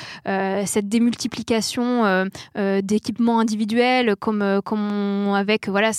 cette 0.65 0.89
démultiplication 0.89 2.29
d'équipements 2.83 3.39
individuels 3.39 4.15
comme, 4.15 4.61
comme 4.63 5.33
avec 5.35 5.67
voilà 5.67 5.91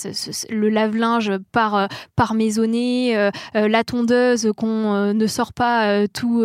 le 0.50 0.68
lave-linge 0.68 1.33
par 1.52 1.88
par 2.16 2.35
maisonnée, 2.35 3.30
la 3.54 3.85
tondeuse 3.85 4.52
qu'on 4.57 5.12
ne 5.14 5.26
sort 5.26 5.52
pas 5.52 6.07
tous 6.09 6.45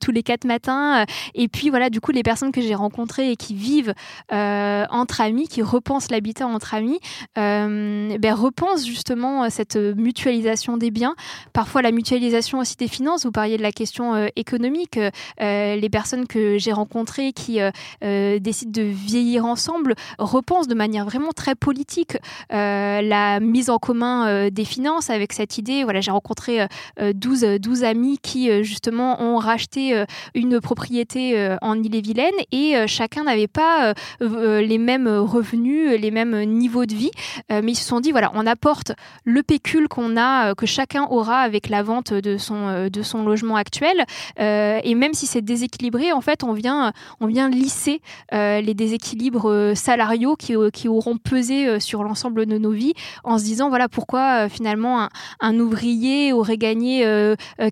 tous 0.00 0.10
les 0.10 0.22
quatre 0.22 0.44
matins. 0.44 1.04
Et 1.34 1.48
puis 1.48 1.70
voilà, 1.70 1.90
du 1.90 2.00
coup, 2.00 2.12
les 2.12 2.22
personnes 2.22 2.52
que 2.52 2.60
j'ai 2.60 2.74
rencontrées 2.74 3.30
et 3.30 3.36
qui 3.36 3.54
vivent 3.54 3.94
entre 4.30 5.20
amis, 5.20 5.48
qui 5.48 5.62
repensent 5.62 6.10
l'habitat 6.10 6.46
entre 6.46 6.74
amis, 6.74 6.98
ben, 7.36 8.34
repensent 8.34 8.86
justement 8.86 9.48
cette 9.50 9.76
mutualisation 9.76 10.76
des 10.76 10.90
biens. 10.90 11.14
Parfois 11.52 11.82
la 11.82 11.92
mutualisation 11.92 12.58
aussi 12.58 12.76
des 12.76 12.88
finances. 12.88 13.24
Vous 13.24 13.32
parliez 13.32 13.56
de 13.56 13.62
la 13.62 13.72
question 13.72 14.28
économique. 14.36 14.98
les 15.40 15.88
personnes 15.90 16.26
que 16.26 16.58
j'ai 16.58 16.72
rencontrées 16.72 17.32
qui 17.32 17.58
décident 18.00 18.72
de 18.72 18.82
vieillir 18.82 19.44
ensemble 19.44 19.94
repensent 20.18 20.68
de 20.68 20.74
manière 20.74 21.04
vraiment 21.04 21.32
très 21.32 21.54
politique 21.54 22.16
la 22.50 23.40
mise 23.40 23.70
en 23.70 23.78
commun 23.78 24.50
des 24.50 24.64
finances 24.64 25.10
avec 25.10 25.32
cette 25.32 25.58
idée. 25.58 25.84
Voilà, 25.84 26.00
j'ai 26.00 26.10
rencontré 26.10 26.66
12, 27.00 27.58
12 27.60 27.84
amis 27.84 28.18
qui 28.22 28.62
justement 28.64 29.22
ont 29.22 29.36
racheté 29.36 30.04
une 30.34 30.60
propriété 30.60 31.56
en 31.62 31.82
Ille-et-Vilaine 31.82 32.34
et 32.50 32.86
chacun 32.86 33.24
n'avait 33.24 33.48
pas 33.48 33.94
les 34.20 34.78
mêmes 34.78 35.08
revenus, 35.08 36.00
les 36.00 36.10
mêmes 36.10 36.42
niveaux 36.44 36.86
de 36.86 36.94
vie, 36.94 37.11
mais 37.50 37.72
ils 37.72 37.76
se 37.76 37.84
sont 37.84 38.00
dit 38.00 38.12
voilà, 38.12 38.30
on 38.34 38.46
apporte 38.46 38.92
le 39.24 39.42
pécule 39.42 39.88
qu'on 39.88 40.16
a, 40.16 40.54
que 40.54 40.66
chacun 40.66 41.06
aura 41.10 41.38
avec 41.38 41.68
la 41.68 41.82
vente 41.82 42.12
de 42.12 42.36
son, 42.36 42.88
de 42.88 43.02
son 43.02 43.24
logement 43.24 43.56
actuel, 43.56 44.04
et 44.38 44.94
même 44.94 45.14
si 45.14 45.26
c'est 45.26 45.42
déséquilibré, 45.42 46.12
en 46.12 46.20
fait, 46.20 46.44
on 46.44 46.52
vient, 46.52 46.92
on 47.20 47.26
vient 47.26 47.48
lisser 47.48 48.00
les 48.32 48.74
déséquilibres 48.74 49.72
salariaux 49.74 50.36
qui, 50.36 50.54
qui 50.72 50.88
auront 50.88 51.16
pesé 51.16 51.80
sur 51.80 52.02
l'ensemble 52.04 52.46
de 52.46 52.58
nos 52.58 52.70
vies, 52.70 52.94
en 53.24 53.38
se 53.38 53.44
disant 53.44 53.68
voilà 53.68 53.88
pourquoi 53.88 54.48
finalement 54.48 55.08
un, 55.40 55.58
ouvrier 55.58 56.32
aurait 56.32 56.58
gagné 56.58 57.04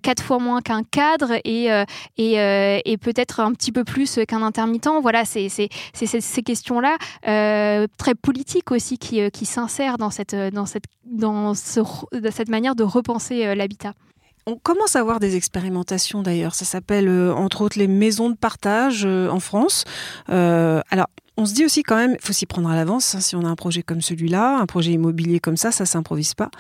quatre 0.03 0.23
fois 0.23 0.39
moins 0.39 0.61
qu'un 0.61 0.83
cadre 0.83 1.33
et, 1.45 1.69
et, 2.19 2.83
et 2.85 2.97
peut-être 2.99 3.41
un 3.41 3.53
petit 3.53 3.73
peu 3.73 3.85
plus 3.85 4.21
qu'un 4.27 4.43
intermittent. 4.43 4.89
Voilà, 5.03 5.25
c'est 5.25 5.49
ces 5.49 6.43
questions-là 6.43 6.97
très 7.99 8.15
politiques 8.15 8.71
aussi 8.71 8.99
qui, 8.99 9.30
qui 9.33 9.47
s'insèrent 9.47 9.99
dans 9.99 10.11
cette, 10.11 10.35
dans, 10.35 10.67
cette, 10.67 12.49
manière 12.49 12.75
de 12.75 12.85
repenser 12.85 13.55
l'habitat. 13.55 13.95
On 14.47 14.57
commence 14.57 14.97
à 14.97 15.01
avoir 15.01 15.21
des 15.21 15.37
expérimentations 15.37 16.23
d'ailleurs. 16.23 16.55
Ça 16.55 16.65
s'appelle 16.65 17.09
entre 17.31 17.63
autres 17.63 17.79
les 17.79 17.89
maisons 17.89 18.31
de 18.31 18.37
partage 18.37 19.05
en 19.05 19.41
France. 19.41 19.85
alors, 20.29 21.07
on 21.41 21.47
se 21.47 21.55
dit 21.55 21.65
aussi 21.65 21.83
quand 21.83 21.97
même, 21.97 22.17
il 22.21 22.25
faut 22.27 22.35
s'y 22.35 22.45
prendre 22.45 22.69
à 22.69 22.77
l'avance. 22.77 23.15
Hein, 23.15 23.21
si 23.21 23.35
on 23.35 23.45
a 23.45 23.49
un 23.49 23.57
projet 23.57 23.83
comme 23.83 24.03
celui-là, 24.03 24.59
un 24.59 24.67
projet 24.67 24.93
immobilier 24.93 25.41
comme 25.41 25.57
ça, 25.57 25.73
ça 25.73 25.87
s'improvise 25.87 26.35
pas. 26.35 26.51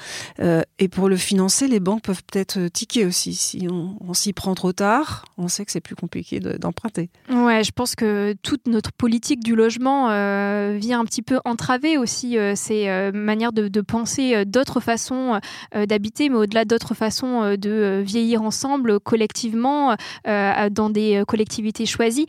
Euh, 0.40 0.62
et 0.78 0.88
pour 0.88 1.10
le 1.10 1.16
financer, 1.16 1.68
les 1.68 1.80
banques 1.80 2.02
peuvent 2.02 2.22
peut-être 2.24 2.58
euh, 2.58 2.68
tiquer 2.70 3.04
aussi. 3.04 3.34
Si 3.34 3.68
on, 3.70 4.14
s'y 4.14 4.32
prend 4.32 4.54
trop 4.54 4.72
tard, 4.72 5.26
on 5.36 5.48
sait 5.48 5.66
que 5.66 5.70
c'est 5.70 5.80
plus 5.80 5.94
compliqué 5.94 6.40
d'emprunter. 6.40 7.10
ouais, 7.30 7.62
je 7.62 7.70
pense 7.72 7.94
que 7.94 8.34
toute 8.42 8.66
notre 8.66 8.90
politique 8.92 9.44
du 9.44 9.54
logement 9.54 10.08
euh, 10.10 10.76
vient 10.80 11.00
un 11.00 11.04
petit 11.04 11.22
peu 11.22 11.40
entraver 11.44 11.98
aussi 11.98 12.36
ces 12.54 13.10
manières 13.12 13.52
de, 13.52 13.68
de 13.68 13.80
penser 13.80 14.44
d'autres 14.46 14.80
façons 14.80 15.40
d'habiter, 15.72 16.28
mais 16.28 16.36
au-delà 16.36 16.64
d'autres 16.64 16.94
façons 16.94 17.54
de 17.56 18.02
vieillir 18.04 18.42
ensemble 18.42 18.98
collectivement 18.98 19.96
dans 20.24 20.90
des 20.90 21.22
collectivités 21.26 21.86
choisies. 21.86 22.26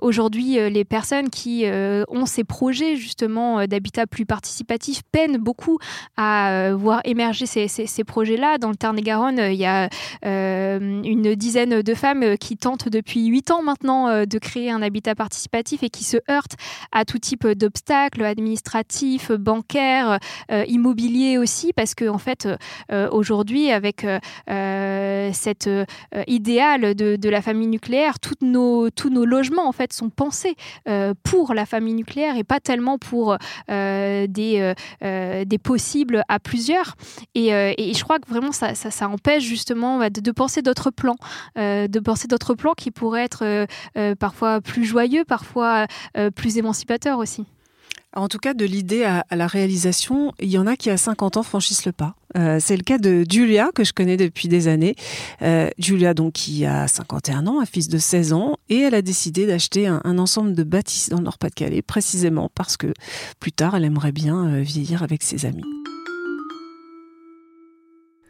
Aujourd'hui, 0.00 0.54
les 0.70 0.84
personnes 0.84 1.30
qui 1.30 1.63
euh, 1.70 2.04
ont 2.08 2.26
ces 2.26 2.44
projets 2.44 2.96
justement 2.96 3.60
euh, 3.60 3.66
d'habitat 3.66 4.06
plus 4.06 4.26
participatif 4.26 5.02
peinent 5.10 5.38
beaucoup 5.38 5.78
à 6.16 6.50
euh, 6.50 6.76
voir 6.76 7.00
émerger 7.04 7.46
ces, 7.46 7.68
ces, 7.68 8.04
projets-là. 8.04 8.58
Dans 8.58 8.70
le 8.70 8.76
Tarn-et-Garonne, 8.76 9.38
il 9.38 9.54
y 9.54 9.64
a 9.64 9.88
une 10.22 11.34
dizaine 11.34 11.82
de 11.82 11.94
femmes 11.94 12.36
qui 12.38 12.56
tentent 12.56 12.88
depuis 12.88 13.26
huit 13.26 13.50
ans 13.50 13.62
maintenant 13.62 14.26
de 14.26 14.38
créer 14.38 14.70
un 14.70 14.82
habitat 14.82 15.14
participatif 15.14 15.82
et 15.82 15.88
qui 15.88 16.04
se 16.04 16.18
heurtent 16.30 16.56
à 16.92 17.04
tout 17.04 17.18
type 17.18 17.46
d'obstacles 17.46 18.24
administratifs, 18.24 19.32
bancaires, 19.32 20.18
immobiliers 20.66 21.38
aussi, 21.38 21.72
parce 21.72 21.94
que 21.94 22.08
en 22.08 22.18
fait, 22.18 22.48
aujourd'hui, 23.10 23.70
avec 23.70 24.06
cet 24.46 25.70
idéal 26.26 26.94
de, 26.94 27.16
de, 27.16 27.28
la 27.28 27.42
famille 27.42 27.68
nucléaire, 27.68 28.14
nos, 28.42 28.90
tous 28.90 29.10
nos 29.10 29.24
logements 29.24 29.68
en 29.68 29.72
fait 29.72 29.92
sont 29.92 30.10
pensés 30.10 30.54
pour 31.22 31.53
la 31.54 31.66
famille 31.66 31.94
nucléaire 31.94 32.36
et 32.36 32.44
pas 32.44 32.60
tellement 32.60 32.98
pour 32.98 33.36
euh, 33.70 34.26
des, 34.28 34.60
euh, 34.60 34.74
euh, 35.02 35.44
des 35.44 35.58
possibles 35.58 36.24
à 36.28 36.38
plusieurs. 36.38 36.96
Et, 37.34 37.48
et, 37.48 37.94
je 37.94 38.04
crois 38.04 38.18
que 38.18 38.28
vraiment 38.28 38.52
ça, 38.52 38.74
ça, 38.74 39.08
empêche 39.08 39.44
justement 39.44 39.98
de, 40.10 40.20
de 40.20 40.30
penser 40.32 40.62
d'autres 40.62 40.90
plans, 40.90 41.16
de 41.56 42.00
penser 42.00 42.28
d'autres 42.28 42.54
plans 42.54 42.74
qui 42.74 42.90
pourraient 42.90 43.24
être 43.24 43.66
parfois 44.14 44.60
plus 44.60 44.84
joyeux, 44.84 45.24
parfois 45.24 45.86
plus 46.34 46.58
émancipateurs 46.58 47.18
aussi. 47.18 47.44
En 48.16 48.28
tout 48.28 48.38
cas, 48.38 48.54
de 48.54 48.64
l'idée 48.64 49.02
à, 49.02 49.24
la 49.32 49.48
réalisation, 49.48 50.32
il 50.38 50.48
y 50.48 50.58
en 50.58 50.68
a 50.68 50.76
qui 50.76 50.88
à 50.88 50.96
50 50.96 51.36
ans 51.36 51.42
franchissent 51.42 51.84
le 51.84 51.92
pas. 51.92 52.14
Euh, 52.36 52.58
c'est 52.60 52.76
le 52.76 52.82
cas 52.82 52.98
de 52.98 53.24
Julia, 53.28 53.70
que 53.74 53.82
je 53.82 53.92
connais 53.92 54.16
depuis 54.16 54.46
des 54.46 54.68
années. 54.68 54.94
Euh, 55.42 55.68
Julia, 55.78 56.14
donc, 56.14 56.34
qui 56.34 56.64
a 56.64 56.86
51 56.86 57.46
ans, 57.48 57.60
un 57.60 57.66
fils 57.66 57.88
de 57.88 57.98
16 57.98 58.32
ans, 58.32 58.56
et 58.68 58.78
elle 58.78 58.94
a 58.94 59.02
décidé 59.02 59.46
d'acheter 59.46 59.88
un, 59.88 60.18
ensemble 60.18 60.54
de 60.54 60.62
bâtisses 60.62 61.08
dans 61.08 61.18
le 61.18 61.24
Nord-Pas-de-Calais, 61.24 61.82
précisément 61.82 62.50
parce 62.54 62.76
que 62.76 62.92
plus 63.40 63.52
tard, 63.52 63.74
elle 63.74 63.84
aimerait 63.84 64.12
bien 64.12 64.46
euh, 64.46 64.60
vieillir 64.60 65.02
avec 65.02 65.24
ses 65.24 65.44
amis. 65.44 65.64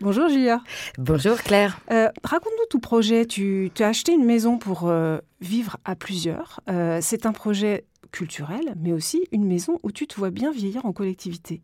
Bonjour 0.01 0.29
Julia. 0.29 0.61
Bonjour 0.99 1.39
Claire. 1.39 1.81
Raconte-nous 1.89 2.67
tout 2.69 2.81
projet. 2.81 3.25
Tu, 3.25 3.71
tu, 3.75 3.83
as 3.83 3.89
acheté 3.89 4.13
une 4.13 4.25
maison 4.25 4.59
pour 4.59 4.93
vivre 5.41 5.79
à 5.87 5.95
plusieurs. 5.95 6.61
c'est 7.01 7.25
un 7.25 7.33
projet 7.33 7.85
culturelle, 8.15 8.75
mais 8.81 8.93
aussi 8.93 9.27
une 9.33 9.45
maison 9.45 9.81
où 9.83 9.91
tu 9.91 10.07
te 10.07 10.15
vois 10.15 10.31
bien 10.31 10.53
vieillir 10.53 10.87
en 10.87 10.93
collectivité. 10.93 11.63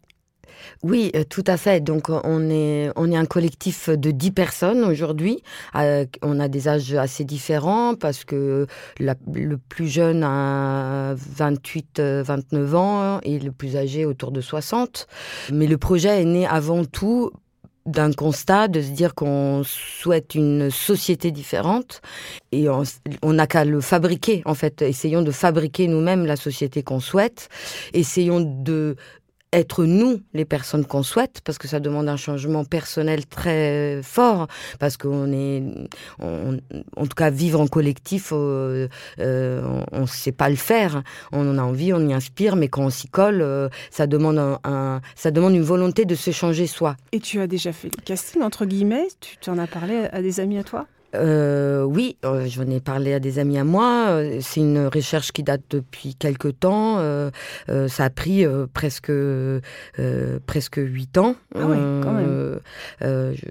Oui, 0.82 1.12
euh, 1.14 1.22
tout 1.22 1.44
à 1.46 1.56
fait. 1.56 1.80
Donc, 1.80 2.08
on 2.08 2.50
est, 2.50 2.90
on 2.96 3.10
est 3.12 3.16
un 3.16 3.24
collectif 3.24 3.88
de 3.88 4.10
10 4.10 4.32
personnes 4.32 4.82
aujourd'hui. 4.82 5.44
Euh, 5.76 6.04
on 6.22 6.40
a 6.40 6.48
des 6.48 6.66
âges 6.66 6.92
assez 6.94 7.24
différents 7.24 7.94
parce 7.94 8.24
que 8.24 8.66
le 8.98 9.56
plus 9.56 9.86
jeune 9.86 10.24
a 10.24 11.14
28, 11.14 12.00
29 12.00 12.74
ans 12.74 13.20
et 13.22 13.38
le 13.38 13.52
plus 13.52 13.76
âgé 13.76 14.04
autour 14.04 14.32
de 14.32 14.40
60. 14.40 15.06
Mais 15.52 15.68
le 15.68 15.78
projet 15.78 16.20
est 16.20 16.24
né 16.24 16.48
avant 16.48 16.84
tout 16.84 17.30
d'un 17.86 18.12
constat, 18.12 18.68
de 18.68 18.82
se 18.82 18.90
dire 18.90 19.14
qu'on 19.14 19.62
souhaite 19.64 20.34
une 20.34 20.70
société 20.70 21.30
différente 21.30 22.02
et 22.52 22.66
on 22.68 23.32
n'a 23.32 23.46
qu'à 23.46 23.64
le 23.64 23.80
fabriquer 23.80 24.42
en 24.44 24.54
fait. 24.54 24.82
Essayons 24.82 25.22
de 25.22 25.30
fabriquer 25.30 25.88
nous-mêmes 25.88 26.26
la 26.26 26.36
société 26.36 26.82
qu'on 26.82 27.00
souhaite. 27.00 27.48
Essayons 27.92 28.40
de 28.40 28.96
être 29.52 29.84
nous 29.84 30.20
les 30.32 30.44
personnes 30.44 30.84
qu'on 30.84 31.02
souhaite 31.02 31.40
parce 31.44 31.58
que 31.58 31.66
ça 31.66 31.80
demande 31.80 32.08
un 32.08 32.16
changement 32.16 32.64
personnel 32.64 33.26
très 33.26 34.00
fort 34.02 34.46
parce 34.78 34.96
qu'on 34.96 35.32
est 35.32 35.62
en 36.20 37.06
tout 37.06 37.14
cas 37.16 37.30
vivre 37.30 37.60
en 37.60 37.66
collectif 37.66 38.32
euh, 38.32 38.88
euh, 39.18 39.82
on 39.92 40.02
ne 40.02 40.06
sait 40.06 40.32
pas 40.32 40.48
le 40.48 40.56
faire. 40.56 41.02
On 41.32 41.48
en 41.50 41.58
a 41.58 41.62
envie 41.62 41.92
on 41.92 42.08
y 42.08 42.14
inspire 42.14 42.56
mais 42.56 42.68
quand 42.68 42.84
on 42.84 42.90
s'y 42.90 43.08
colle 43.08 43.42
euh, 43.42 43.68
ça 43.90 44.06
demande 44.06 44.38
un, 44.38 45.00
ça 45.16 45.30
demande 45.30 45.54
une 45.54 45.62
volonté 45.62 46.04
de 46.04 46.14
se 46.14 46.30
changer 46.30 46.66
soi. 46.66 46.96
Et 47.12 47.20
tu 47.20 47.40
as 47.40 47.46
déjà 47.46 47.72
fait 47.72 47.88
le 47.96 48.02
casting 48.02 48.42
entre 48.42 48.66
guillemets 48.66 49.08
tu 49.40 49.50
en 49.50 49.58
as 49.58 49.66
parlé 49.66 50.06
à 50.12 50.22
des 50.22 50.40
amis 50.40 50.58
à 50.58 50.64
toi? 50.64 50.86
Euh, 51.14 51.82
oui, 51.82 52.16
euh, 52.24 52.46
j'en 52.46 52.68
ai 52.68 52.80
parlé 52.80 53.14
à 53.14 53.20
des 53.20 53.38
amis 53.38 53.58
à 53.58 53.64
moi. 53.64 54.08
Euh, 54.10 54.38
c'est 54.40 54.60
une 54.60 54.86
recherche 54.86 55.32
qui 55.32 55.42
date 55.42 55.62
depuis 55.70 56.14
quelque 56.14 56.48
temps. 56.48 56.96
Euh, 56.98 57.30
ça 57.88 58.04
a 58.04 58.10
pris 58.10 58.44
presque 58.72 59.12
presque 60.46 60.76
huit 60.76 61.18
ans. 61.18 61.34
Ah 61.54 61.66
oui, 61.66 61.76
quand 62.02 62.12
même. 62.12 62.60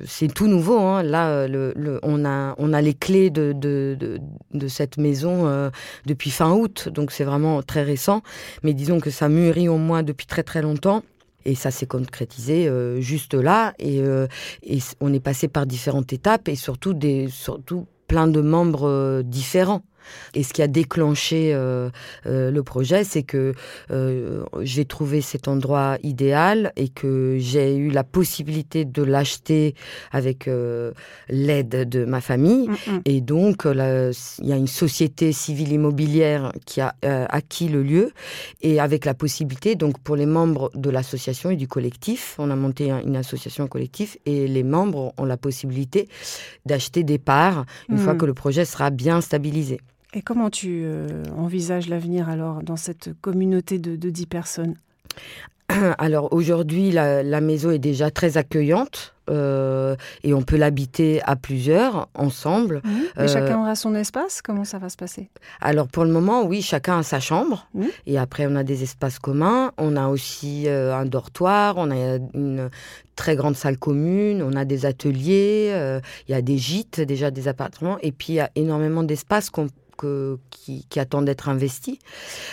c'est 0.06 0.34
tout 0.34 0.48
nouveau. 0.48 0.80
Hein. 0.80 1.04
Là, 1.04 1.48
le, 1.48 2.00
on 2.04 2.26
a 2.26 2.56
on 2.58 2.74
a 2.74 2.82
les 2.82 2.94
clés 2.94 3.30
de 3.30 3.54
de, 3.54 3.98
de, 4.00 4.20
de 4.54 4.68
cette 4.68 4.98
maison 4.98 5.70
depuis 6.06 6.32
fin 6.32 6.52
août, 6.52 6.90
donc 6.90 7.12
c'est 7.12 7.24
vraiment 7.24 7.62
très 7.62 7.84
récent. 7.84 8.22
Mais 8.64 8.74
disons 8.74 9.00
que 9.00 9.10
ça 9.10 9.30
mûrit 9.30 9.70
au 9.70 9.78
moins 9.78 10.04
depuis 10.04 10.28
très 10.28 10.44
très 10.44 10.62
longtemps. 10.62 11.04
Et 11.46 11.56
ça 11.56 11.72
s'est 11.72 11.86
concrétisé 11.86 12.68
euh, 12.68 13.00
juste 13.00 13.34
là. 13.34 13.74
Et, 13.80 14.02
euh, 14.02 14.28
et, 14.64 14.80
on 15.00 15.14
est 15.14 15.20
passé 15.20 15.48
par 15.48 15.66
différentes 15.66 16.12
étapes 16.14 16.48
et 16.48 16.56
surtout, 16.56 16.94
des, 16.94 17.28
surtout 17.30 17.88
plein 18.08 18.28
de 18.28 18.42
membres 18.42 18.88
euh, 18.88 19.24
différents. 19.24 19.84
Et 20.34 20.44
ce 20.44 20.54
qui 20.54 20.62
a 20.62 20.68
déclenché 20.68 21.54
le 22.26 22.62
projet, 22.62 23.04
c'est 23.04 23.24
que 23.24 23.54
j'ai 24.62 24.86
trouvé 24.86 25.22
cet 25.22 25.48
endroit 25.48 25.98
idéal 26.04 26.72
et 26.76 26.90
que 26.90 27.38
j'ai 27.40 27.76
eu 27.76 27.90
la 27.90 28.04
possibilité 28.04 28.86
de 28.86 29.04
l'acheter 29.04 29.76
avec 30.12 30.50
l'aide 31.30 31.90
de 31.90 32.06
ma 32.06 32.22
famille. 32.22 32.68
Mm, 32.68 32.92
mm. 32.92 33.02
Et 33.06 33.22
donc, 33.22 33.64
il 33.66 34.48
y 34.48 34.54
a 34.54 34.58
une 34.58 34.68
société 34.68 35.32
civile 35.32 35.72
immobilière 35.72 36.52
qui 36.66 36.82
a 36.82 36.96
acquis 37.02 37.70
le 37.70 37.84
lieu 37.84 38.12
et 38.62 38.80
avec 38.80 39.06
la 39.06 39.14
possibilité, 39.14 39.76
donc 39.76 40.00
pour 40.00 40.16
les 40.16 40.26
membres 40.26 40.72
de 40.76 40.90
l'association 40.90 41.50
et 41.50 41.56
du 41.56 41.68
collectif, 41.68 42.36
on 42.38 42.50
a 42.50 42.56
monté 42.56 42.92
une 42.92 43.16
association 43.16 43.68
collectif 43.68 44.18
et 44.26 44.48
les 44.48 44.64
membres 44.64 45.14
ont 45.18 45.26
la 45.26 45.38
possibilité 45.38 46.08
d'acheter 46.66 47.04
des 47.04 47.18
parts 47.18 47.66
une 47.90 47.98
fois 47.98 48.14
hmm. 48.14 48.18
que 48.18 48.26
le 48.26 48.34
projet 48.34 48.66
sera 48.66 48.90
bien 48.90 49.22
stabilisé. 49.22 49.80
Et 50.14 50.22
comment 50.24 50.50
tu 50.50 50.82
euh, 50.84 51.24
envisages 51.38 51.88
l'avenir 51.88 52.30
alors 52.30 52.64
dans 52.64 52.78
cette 52.78 53.12
communauté 53.22 53.78
de, 53.78 53.96
de 53.96 54.10
10 54.10 54.26
personnes? 54.26 54.76
Alors 56.00 56.34
aujourd'hui, 56.34 56.92
la, 56.92 57.42
maison 57.42 57.70
est 57.70 57.80
déjà 57.80 58.10
très 58.10 58.38
accueillante. 58.38 59.14
Euh, 59.30 59.96
et 60.24 60.34
on 60.34 60.42
peut 60.42 60.58
l'habiter 60.58 61.22
à 61.22 61.36
plusieurs, 61.36 62.10
ensemble. 62.16 62.82
Mmh. 62.84 63.22
Et 63.22 63.28
chacun 63.28 63.60
aura 63.60 63.76
son 63.76 63.94
espace 63.94 64.42
Comment 64.42 64.66
ça 64.66 64.80
va 64.80 64.90
se 64.90 64.98
passer? 64.98 65.30
Alors 65.62 65.88
pour 65.88 66.04
le 66.04 66.10
moment, 66.10 66.44
oui, 66.44 66.64
chacun 66.64 66.98
a 66.98 67.04
sa 67.04 67.20
chambre. 67.20 67.68
Mmh. 67.76 67.86
Et 68.08 68.18
après, 68.18 68.48
on 68.48 68.56
a 68.56 68.64
des 68.64 68.82
espaces 68.82 69.20
communs. 69.20 69.72
On 69.78 69.96
a 69.96 70.08
aussi 70.08 70.64
euh, 70.66 70.96
un 70.96 71.06
dortoir, 71.06 71.76
on 71.78 71.92
a 71.92 72.16
une 72.34 72.72
très 73.16 73.36
grande 73.36 73.56
salle 73.56 73.78
commune, 73.78 74.42
on 74.42 74.54
a 74.54 74.66
des 74.66 74.88
ateliers, 74.88 76.00
il 76.28 76.32
y 76.32 76.36
a 76.36 76.42
des 76.42 76.58
gîtes, 76.58 77.00
déjà 77.00 77.30
des 77.30 77.48
appartements. 77.48 78.00
Et 78.02 78.12
puis, 78.12 78.34
il 78.34 78.38
y 78.38 78.40
a 78.40 78.50
énormément 78.56 79.04
d'espaces 79.04 79.52
qu'on 79.52 79.68
qui, 80.50 81.00
attendent 81.00 81.26
d'être 81.26 81.50
investis. 81.50 81.98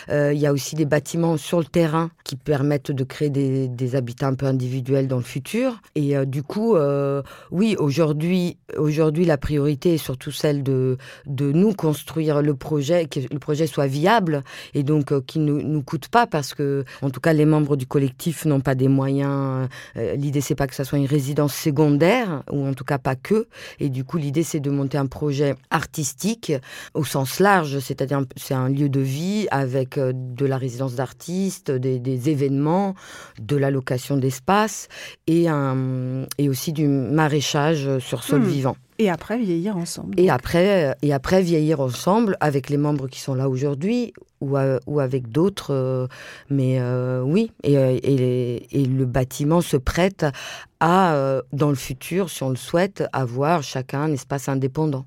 Euh, 0.09 0.33
il 0.33 0.39
y 0.39 0.47
a 0.47 0.53
aussi 0.53 0.77
des 0.77 0.85
bâtiments 0.85 1.37
sur 1.37 1.59
le 1.59 1.65
terrain 1.65 2.11
qui 2.25 2.37
permettent 2.37 2.91
de 2.91 3.05
créer 3.05 3.31
des, 3.31 3.97
habitats 3.97 4.29
un 4.29 4.35
peu 4.35 4.47
individuels 4.47 5.09
dans 5.09 5.17
le 5.17 5.23
futur. 5.23 5.81
Et 5.95 6.17
euh, 6.17 6.25
du 6.25 6.43
coup, 6.43 6.77
euh, 6.77 7.23
oui, 7.51 7.77
aujourd'hui, 7.79 8.57
aujourd'hui, 8.77 9.25
la 9.25 9.39
priorité 9.39 9.95
est 9.95 9.99
surtout 9.99 10.31
celle 10.31 10.63
de, 10.63 10.97
nous 11.27 11.73
construire 11.73 12.43
le 12.43 12.55
projet, 12.55 13.07
que 13.07 13.21
le 13.21 13.39
projet 13.39 13.67
soit 13.67 13.87
viable 13.87 14.43
et 14.75 14.83
donc 14.83 15.27
qui 15.27 15.39
ne 15.39 15.53
nous, 15.53 15.83
coûte 15.83 16.09
pas 16.09 16.27
parce 16.27 16.55
que, 16.55 16.85
en 17.03 17.11
tout 17.11 17.21
cas, 17.21 17.33
les 17.33 17.45
membres 17.45 17.77
du 17.77 17.87
collectif 17.87 18.45
n'ont 18.45 18.61
pas 18.61 18.75
des 18.75 18.89
moyens. 18.89 19.69
l'idée, 19.95 20.41
c'est 20.41 20.55
pas 20.55 20.67
que 20.67 20.75
ça 20.75 20.85
soit 20.85 20.99
une 20.99 21.07
résidence 21.07 21.55
secondaire 21.55 22.43
ou 22.51 22.67
en 22.67 22.75
tout 22.75 22.85
cas 22.85 22.99
pas 22.99 23.17
que. 23.17 23.47
Et 23.79 23.89
du 23.89 24.05
coup, 24.05 24.17
l'idée, 24.17 24.43
c'est 24.43 24.61
de 24.61 24.71
monter 24.71 24.99
un 24.99 25.07
projet 25.07 25.55
artistique 25.71 26.53
au 26.95 27.05
sens 27.05 27.36
large, 27.41 27.79
c'est-à-dire 27.79 28.23
c'est 28.37 28.55
un 28.55 28.69
lieu 28.69 28.89
de 28.89 29.01
vie 29.01 29.47
avec 29.51 29.99
euh, 29.99 30.13
de 30.15 30.47
la 30.47 30.57
résidence 30.57 30.95
d'artistes, 30.95 31.71
des, 31.71 32.31
événements, 32.31 32.95
de 33.41 33.57
la 33.57 33.71
location 33.71 34.17
d'espace 34.17 34.89
et, 35.27 35.47
et 36.39 36.49
aussi 36.49 36.73
du 36.73 36.89
maraîchage 36.89 37.99
sur 37.99 38.23
sol 38.23 38.41
hmm. 38.41 38.47
vivant. 38.47 38.77
Et 38.99 39.11
après 39.11 39.39
vieillir 39.39 39.77
ensemble. 39.77 40.19
Et 40.19 40.31
après, 40.31 40.97
et 41.03 41.13
après 41.13 41.43
vieillir 41.43 41.81
ensemble 41.81 42.37
avec 42.41 42.71
les 42.71 42.79
membres 42.79 43.09
qui 43.09 43.21
sont 43.21 43.35
là 43.35 43.49
aujourd'hui 43.49 44.15
ou, 44.41 44.57
ou 44.87 45.01
avec 45.01 45.29
d'autres. 45.29 45.73
Euh, 45.73 46.07
mais 46.49 46.81
euh, 46.81 47.21
oui, 47.23 47.53
et, 47.63 47.75
et, 47.75 48.81
et, 48.81 48.85
le 48.87 49.05
bâtiment 49.05 49.61
se 49.61 49.77
prête 49.77 50.25
à, 50.81 51.41
dans 51.53 51.69
le 51.69 51.75
futur, 51.75 52.31
si 52.31 52.43
on 52.43 52.51
le 52.51 52.57
souhaite, 52.57 53.05
avoir 53.13 53.63
chacun 53.63 54.03
un 54.03 54.13
espace 54.13 54.49
indépendant. 54.49 55.05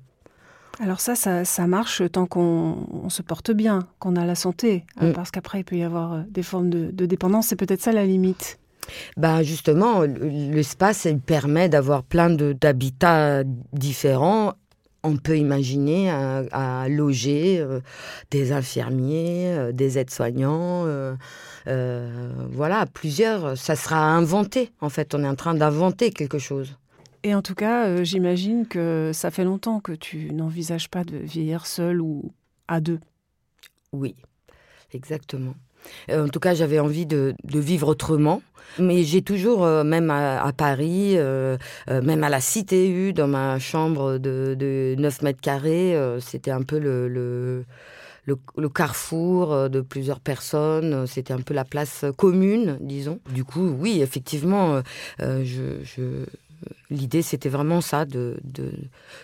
Alors 0.80 1.00
ça, 1.00 1.14
ça, 1.14 1.66
marche 1.66 2.02
tant 2.10 2.24
qu'on 2.24 3.08
se 3.10 3.20
porte 3.20 3.50
bien, 3.50 3.80
qu'on 3.98 4.16
a 4.16 4.24
la 4.24 4.34
santé, 4.34 4.86
hein, 4.96 5.08
mm. 5.08 5.12
parce 5.12 5.30
qu'après, 5.30 5.60
il 5.60 5.64
peut 5.64 5.76
y 5.76 5.82
avoir 5.82 6.14
euh, 6.14 6.20
des 6.30 6.42
formes 6.42 6.70
de, 6.70 7.06
dépendance. 7.06 7.48
C'est 7.48 7.56
peut-être 7.56 7.82
ça 7.82 7.92
la 7.92 8.06
limite. 8.06 8.58
Ben 9.18 9.42
justement, 9.42 10.02
l'espace, 10.02 11.04
il 11.04 11.20
permet 11.20 11.68
d'avoir 11.68 12.02
plein 12.02 12.30
d'habitats 12.30 13.44
différents 13.72 14.54
on 15.02 15.16
peut 15.16 15.38
imaginer 15.38 16.10
à, 16.10 16.86
loger 16.90 17.58
euh, 17.58 17.80
des 18.30 18.52
infirmiers, 18.52 19.46
euh, 19.46 19.72
des 19.72 19.96
aides-soignants, 19.98 20.84
voilà, 21.64 22.84
plusieurs. 22.86 23.56
Ça 23.56 23.76
sera 23.76 23.96
inventé, 23.96 24.72
en 24.80 24.90
fait. 24.90 25.14
On 25.14 25.24
est 25.24 25.28
en 25.28 25.36
train 25.36 25.54
d'inventer 25.54 26.10
quelque 26.10 26.38
chose. 26.38 26.76
Et 27.22 27.34
en 27.34 27.42
tout 27.42 27.54
cas, 27.54 27.86
euh, 27.86 28.04
j'imagine 28.04 28.66
que 28.66 29.10
ça 29.12 29.30
fait 29.30 29.44
longtemps 29.44 29.80
que 29.80 29.92
tu 29.92 30.32
n'envisages 30.32 30.88
pas 30.88 31.04
de 31.04 31.18
vieillir 31.18 31.66
seul 31.66 32.00
ou 32.00 32.32
à 32.66 32.80
deux. 32.80 33.00
Oui, 33.92 34.16
exactement. 34.92 35.54
Euh, 36.10 36.26
en 36.26 36.28
tout 36.28 36.40
cas, 36.40 36.54
j'avais 36.54 36.78
envie 36.78 37.06
de, 37.06 37.34
vivre 37.44 37.88
autrement. 37.88 38.42
Mais 38.78 39.02
j'ai 39.02 39.20
toujours, 39.20 39.64
euh, 39.64 39.82
même 39.82 40.10
à, 40.10 40.52
Paris, 40.56 41.16
même 41.88 42.24
à 42.24 42.28
la 42.28 42.40
Cité 42.40 42.88
U, 42.88 43.12
dans 43.12 43.26
ma 43.26 43.58
chambre 43.58 44.18
de, 44.18 44.94
9 44.96 45.22
mètres 45.22 45.40
carrés, 45.40 45.96
c'était 46.20 46.52
un 46.52 46.62
peu 46.62 46.78
le, 46.78 47.64
carrefour 48.72 49.68
de 49.68 49.80
plusieurs 49.80 50.20
personnes. 50.20 51.06
C'était 51.06 51.32
un 51.34 51.40
peu 51.40 51.52
la 51.52 51.64
place 51.64 52.04
commune, 52.16 52.78
disons. 52.80 53.18
Du 53.34 53.44
coup, 53.44 53.68
oui, 53.68 54.00
effectivement, 54.00 54.80
je 55.18 56.24
l'idée, 56.90 57.22
c'était 57.22 57.48
vraiment 57.48 57.80
ça, 57.80 58.04
de 58.04 58.38
de, 58.44 58.72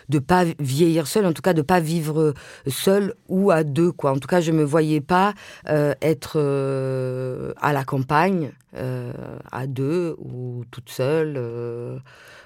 de 0.09 0.19
pas 0.19 0.45
vieillir 0.59 1.07
seul, 1.07 1.25
en 1.25 1.33
tout 1.33 1.41
cas 1.41 1.53
de 1.53 1.61
pas 1.61 1.79
vivre 1.79 2.33
seul 2.67 3.13
ou 3.27 3.51
à 3.51 3.63
deux. 3.63 3.91
Quoi. 3.91 4.11
En 4.11 4.19
tout 4.19 4.27
cas, 4.27 4.41
je 4.41 4.51
me 4.51 4.63
voyais 4.63 5.01
pas 5.01 5.33
euh, 5.69 5.93
être 6.01 6.33
euh, 6.37 7.53
à 7.57 7.73
la 7.73 7.83
campagne 7.83 8.51
euh, 8.75 9.11
à 9.51 9.67
deux 9.67 10.15
ou 10.19 10.63
toute 10.71 10.89
seule. 10.89 11.39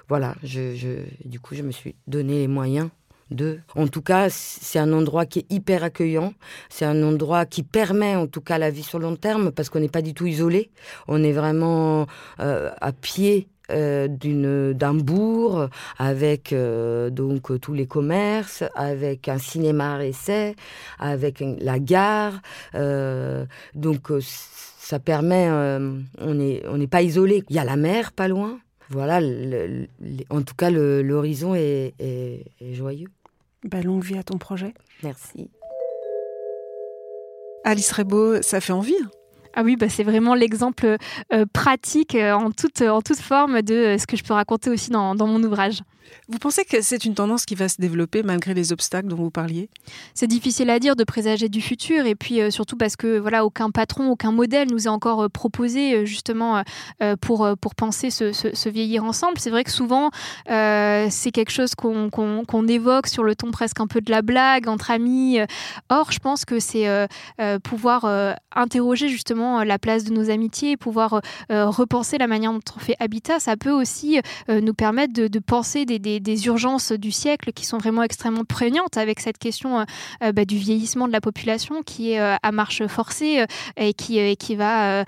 voilà, 0.08 0.34
je, 0.42 1.04
du 1.24 1.40
coup, 1.40 1.54
je 1.54 1.62
me 1.62 1.70
suis 1.70 1.94
donné 2.06 2.40
les 2.40 2.48
moyens 2.48 2.88
de. 3.30 3.60
En 3.76 3.86
tout 3.88 4.02
cas, 4.02 4.28
c'est 4.28 4.78
un 4.78 4.92
endroit 4.92 5.24
qui 5.24 5.40
est 5.40 5.46
hyper 5.50 5.84
accueillant. 5.84 6.34
C'est 6.68 6.84
un 6.84 7.02
endroit 7.02 7.46
qui 7.46 7.62
permet, 7.62 8.16
en 8.16 8.26
tout 8.26 8.40
cas, 8.42 8.58
la 8.58 8.70
vie 8.70 8.82
sur 8.82 8.98
long 8.98 9.16
terme 9.16 9.52
parce 9.52 9.70
qu'on 9.70 9.80
n'est 9.80 9.88
pas 9.88 10.02
du 10.02 10.14
tout 10.14 10.26
isolé. 10.26 10.70
On 11.08 11.22
est 11.22 11.32
vraiment 11.32 12.06
à 12.38 12.92
pied 12.92 13.48
euh, 13.70 14.08
d'une 14.08 14.72
d'un 14.72 14.94
bourg 14.94 15.68
avec 15.98 16.52
euh, 16.52 17.10
donc 17.10 17.60
tous 17.60 17.72
les 17.72 17.86
commerces, 17.86 18.64
avec 18.74 19.28
un 19.28 19.38
cinéma 19.38 20.04
essai, 20.04 20.56
avec 20.98 21.42
la 21.60 21.78
gare. 21.78 22.40
Euh, 22.74 23.46
donc 23.74 24.10
ça 24.20 24.98
permet, 24.98 25.48
on 25.50 26.34
n'est 26.34 26.62
on 26.66 26.76
n'est 26.76 26.86
pas 26.86 27.02
isolé. 27.02 27.44
Il 27.48 27.56
y 27.56 27.58
a 27.58 27.64
la 27.64 27.76
mer 27.76 28.12
pas 28.12 28.28
loin. 28.28 28.58
Voilà, 28.90 29.20
en 30.28 30.42
tout 30.42 30.54
cas 30.54 30.70
l'horizon 30.70 31.54
est, 31.54 31.94
est, 31.98 32.74
joyeux. 32.74 33.08
Bah, 33.64 33.80
longue 33.80 34.02
vie 34.02 34.18
à 34.18 34.22
ton 34.22 34.38
projet. 34.38 34.74
Merci. 35.02 35.48
Alice 37.64 37.92
Rebaud, 37.92 38.42
ça 38.42 38.60
fait 38.60 38.72
envie. 38.72 38.96
Ah 39.54 39.62
oui, 39.62 39.76
bah 39.76 39.88
c'est 39.88 40.02
vraiment 40.04 40.34
l'exemple 40.34 40.96
euh, 41.32 41.46
pratique 41.52 42.14
euh, 42.14 42.32
en, 42.32 42.50
toute, 42.50 42.80
en 42.80 43.02
toute 43.02 43.18
forme 43.18 43.60
de 43.62 43.74
euh, 43.74 43.98
ce 43.98 44.06
que 44.06 44.16
je 44.16 44.24
peux 44.24 44.32
raconter 44.32 44.70
aussi 44.70 44.90
dans, 44.90 45.14
dans 45.14 45.26
mon 45.26 45.42
ouvrage. 45.42 45.80
Vous 46.28 46.38
pensez 46.38 46.64
que 46.64 46.80
c'est 46.82 47.04
une 47.04 47.14
tendance 47.14 47.46
qui 47.46 47.54
va 47.54 47.68
se 47.68 47.80
développer 47.80 48.22
malgré 48.22 48.54
les 48.54 48.72
obstacles 48.72 49.08
dont 49.08 49.16
vous 49.16 49.30
parliez? 49.30 49.68
C'est 50.14 50.26
difficile 50.26 50.70
à 50.70 50.78
dire 50.78 50.96
de 50.96 51.04
présager 51.04 51.48
du 51.48 51.60
futur 51.60 52.06
et 52.06 52.14
puis 52.14 52.40
surtout 52.50 52.76
parce 52.76 52.96
que 52.96 53.18
voilà 53.18 53.44
aucun 53.44 53.70
patron, 53.70 54.10
aucun 54.10 54.32
modèle 54.32 54.68
nous 54.70 54.88
a 54.88 54.90
encore 54.90 55.30
proposé 55.30 56.06
justement 56.06 56.62
pour, 57.20 57.48
pour 57.60 57.74
penser 57.74 58.10
ce, 58.10 58.32
ce, 58.32 58.68
vieillir 58.68 59.04
ensemble. 59.04 59.38
C'est 59.38 59.50
vrai 59.50 59.64
que 59.64 59.70
souvent 59.70 60.10
c'est 60.46 61.30
quelque 61.32 61.52
chose 61.52 61.74
qu'on 61.74 62.66
évoque 62.68 63.06
sur 63.06 63.24
le 63.24 63.34
ton 63.34 63.50
presque 63.50 63.80
un 63.80 63.86
peu 63.86 64.00
de 64.00 64.10
la 64.10 64.22
blague 64.22 64.68
entre 64.68 64.90
amis. 64.90 65.38
Or, 65.88 66.12
je 66.12 66.18
pense 66.18 66.44
que 66.44 66.60
c'est 66.60 66.86
pouvoir 67.62 68.04
interroger 68.54 69.08
justement 69.08 69.60
euh, 69.60 69.64
la 69.64 69.78
place 69.78 70.04
de 70.04 70.12
nos 70.12 70.30
amitiés, 70.30 70.76
pouvoir 70.76 71.14
euh, 71.14 71.20
euh, 71.50 71.68
repenser 71.68 72.18
la 72.18 72.26
manière 72.26 72.52
dont 72.52 72.60
on 72.76 72.78
fait 72.78 72.96
habitat, 72.98 73.40
ça 73.40 73.56
peut 73.56 73.70
aussi 73.70 74.20
nous 74.48 74.74
permettre 74.74 75.12
de, 75.12 75.38
penser 75.38 75.84
des, 75.84 75.91
urgences 76.46 76.92
du 76.92 77.10
siècle 77.10 77.52
qui 77.52 77.64
sont 77.64 77.78
vraiment 77.78 78.02
extrêmement 78.02 78.44
prégnantes 78.44 78.96
avec 78.96 79.20
cette 79.20 79.38
question 79.38 79.84
bah, 80.20 80.44
du 80.44 80.56
vieillissement 80.56 81.06
de 81.06 81.12
la 81.12 81.20
population 81.20 81.82
qui 81.82 82.12
est 82.12 82.18
à 82.18 82.52
marche 82.52 82.86
forcée 82.86 83.44
et 83.76 83.94
qui, 83.94 84.36
qui 84.36 84.56
va 84.56 85.04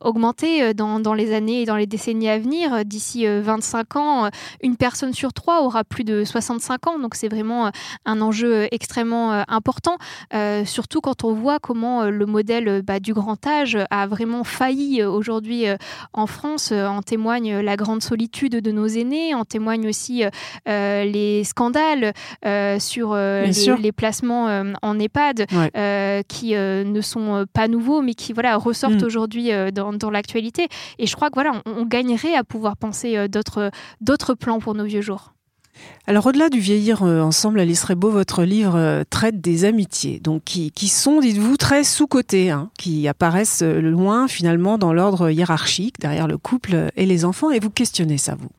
augmenter 0.00 0.74
dans, 0.74 1.14
les 1.14 1.34
années 1.34 1.62
et 1.62 1.64
dans 1.64 1.76
les 1.76 1.86
décennies 1.86 2.28
à 2.28 2.38
venir. 2.38 2.84
D'ici 2.84 3.26
25 3.26 3.96
ans, 3.96 4.30
une 4.62 4.76
personne 4.76 5.12
sur 5.12 5.32
trois 5.32 5.62
aura 5.62 5.84
plus 5.84 6.04
de 6.04 6.24
65 6.24 6.86
ans, 6.86 6.98
donc 6.98 7.14
c'est 7.14 7.28
vraiment 7.28 7.70
un 8.04 8.20
enjeu 8.20 8.68
extrêmement 8.72 9.44
important, 9.48 9.96
surtout 10.64 11.00
quand 11.00 11.24
on 11.24 11.32
voit 11.32 11.58
comment 11.58 12.04
le 12.04 12.26
modèle 12.26 12.82
bah, 12.82 13.00
du 13.00 13.14
grand 13.14 13.46
âge 13.46 13.78
a 13.90 14.06
vraiment 14.06 14.44
failli 14.44 15.00
euh, 15.00 15.10
aujourd'hui 15.10 15.68
euh, 15.68 15.76
en 16.12 16.26
France. 16.26 16.70
Euh, 16.72 16.86
en 16.86 17.02
témoigne 17.02 17.60
la 17.60 17.76
grande 17.76 18.02
solitude 18.02 18.60
de 18.60 18.70
nos 18.70 18.86
aînés, 18.86 19.34
en 19.34 19.44
témoigne 19.44 19.83
aussi 19.86 20.24
les 20.66 21.44
scandales 21.44 22.12
sur 22.78 23.14
les, 23.14 23.92
placements 23.92 24.62
en 24.82 24.98
EHPAD 24.98 25.46
qui 26.28 26.54
ne 26.54 27.00
sont 27.00 27.46
pas 27.52 27.68
nouveaux, 27.68 28.02
mais 28.02 28.14
qui 28.14 28.32
voilà 28.32 28.56
ressortent 28.56 29.02
mm. 29.02 29.06
aujourd'hui 29.06 29.50
dans, 29.72 30.10
l'actualité. 30.10 30.68
Et 30.98 31.06
je 31.06 31.16
crois 31.16 31.30
que 31.30 31.34
voilà, 31.34 31.52
on, 31.66 31.82
on 31.82 31.86
gagnerait 31.86 32.34
à 32.34 32.44
pouvoir 32.44 32.76
penser 32.76 33.28
d'autres 33.28 33.70
d'autres 34.00 34.34
plans 34.34 34.58
pour 34.58 34.74
nos 34.74 34.84
vieux 34.84 35.00
jours. 35.00 35.34
Alors 36.06 36.26
au-delà 36.26 36.50
du 36.50 36.60
vieillir 36.60 37.02
euh, 37.02 37.20
ensemble, 37.20 37.60
Alice 37.60 37.82
Rebaud, 37.82 38.10
votre 38.10 38.42
livre 38.42 38.76
euh, 38.76 39.04
traite 39.08 39.40
des 39.40 39.64
amitiés, 39.64 40.20
donc 40.20 40.42
qui, 40.44 40.88
sont, 40.88 41.20
dites-vous, 41.20 41.56
très 41.56 41.82
sous-cotées, 41.82 42.50
hein, 42.50 42.70
qui 42.78 43.08
apparaissent 43.08 43.62
euh, 43.62 43.80
loin 43.80 44.28
finalement 44.28 44.76
dans 44.76 44.92
l'ordre 44.92 45.30
hiérarchique, 45.30 45.98
derrière 46.00 46.28
le 46.28 46.36
couple 46.36 46.90
et 46.96 47.06
les 47.06 47.24
enfants, 47.24 47.50
et 47.50 47.58
vous 47.58 47.70
questionnez 47.70 48.18
ça, 48.18 48.34
vous? 48.34 48.50